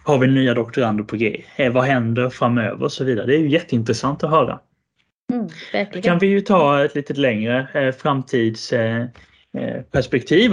har 0.05 0.19
vi 0.19 0.27
nya 0.27 0.55
doktorander 0.55 1.05
på 1.05 1.17
G? 1.17 1.45
Eh, 1.57 1.73
vad 1.73 1.85
händer 1.85 2.31
framöver 2.31 2.83
och 2.83 2.93
så 2.93 3.05
vidare. 3.05 3.27
Det 3.27 3.35
är 3.35 3.41
ju 3.41 3.49
jätteintressant 3.49 4.25
att 4.25 4.31
höra. 4.31 4.61
Mm, 5.33 6.03
kan 6.03 6.19
vi 6.19 6.27
ju 6.27 6.41
ta 6.41 6.85
ett 6.85 6.95
lite 6.95 7.15
längre 7.15 7.69
eh, 7.75 7.95
framtids 7.95 8.73
eh, 8.73 9.07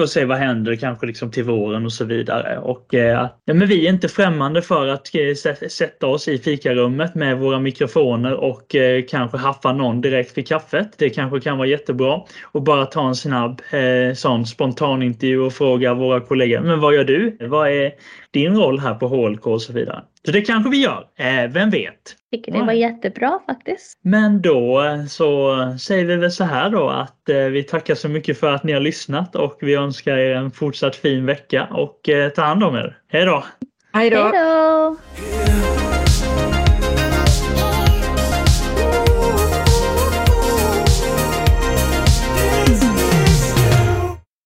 och 0.01 0.09
se 0.09 0.25
vad 0.25 0.37
händer 0.37 0.75
kanske 0.75 1.05
liksom 1.05 1.31
till 1.31 1.43
våren 1.43 1.85
och 1.85 1.93
så 1.93 2.05
vidare. 2.05 2.57
Och, 2.57 2.93
eh, 2.93 3.29
ja, 3.45 3.53
men 3.53 3.67
vi 3.67 3.85
är 3.87 3.89
inte 3.89 4.07
främmande 4.07 4.61
för 4.61 4.87
att 4.87 5.07
sätta 5.69 6.07
oss 6.07 6.27
i 6.27 6.37
fikarummet 6.37 7.15
med 7.15 7.37
våra 7.37 7.59
mikrofoner 7.59 8.33
och 8.33 8.75
kanske 9.09 9.37
haffa 9.37 9.73
någon 9.73 10.01
direkt 10.01 10.37
vid 10.37 10.47
kaffet. 10.47 10.89
Det 10.97 11.09
kanske 11.09 11.39
kan 11.39 11.57
vara 11.57 11.67
jättebra. 11.67 12.21
Och 12.43 12.61
bara 12.61 12.85
ta 12.85 13.07
en 13.07 13.15
snabb 13.15 13.61
sån 14.15 14.45
spontanintervju 14.45 15.39
och 15.39 15.53
fråga 15.53 15.93
våra 15.93 16.19
kollegor, 16.19 16.61
men 16.61 16.79
vad 16.79 16.95
gör 16.95 17.03
du? 17.03 17.37
Vad 17.39 17.69
är 17.69 17.91
din 18.31 18.57
roll 18.57 18.79
här 18.79 18.93
på 18.93 19.07
HLK 19.07 19.47
och 19.47 19.61
så 19.61 19.73
vidare? 19.73 20.03
Så 20.25 20.31
det 20.31 20.41
kanske 20.41 20.69
vi 20.69 20.83
gör, 20.83 21.07
eh, 21.15 21.51
vem 21.51 21.69
vet? 21.69 22.15
tycker 22.31 22.51
det 22.51 22.63
var 22.63 22.73
jättebra 22.73 23.39
faktiskt. 23.45 23.99
Men 24.01 24.41
då 24.41 24.83
så 25.09 25.55
säger 25.79 26.05
vi 26.05 26.15
väl 26.15 26.31
så 26.31 26.43
här 26.43 26.69
då 26.69 26.89
att 26.89 27.29
eh, 27.29 27.37
vi 27.37 27.63
tackar 27.63 27.95
så 27.95 28.09
mycket 28.09 28.39
för 28.39 28.53
att 28.53 28.63
ni 28.63 28.71
har 28.73 28.79
lyssnat 28.79 29.35
och 29.35 29.57
vi 29.61 29.75
önskar 29.75 30.17
er 30.17 30.35
en 30.35 30.51
fortsatt 30.51 30.95
fin 30.95 31.25
vecka 31.25 31.67
och 31.71 32.09
eh, 32.09 32.29
ta 32.29 32.41
hand 32.41 32.63
om 32.63 32.75
er. 32.75 32.97
Hej 33.07 33.25
då! 33.25 33.43
Hej 33.93 34.09
då! 34.09 34.17
Hej 34.17 34.31
då! 34.31 35.80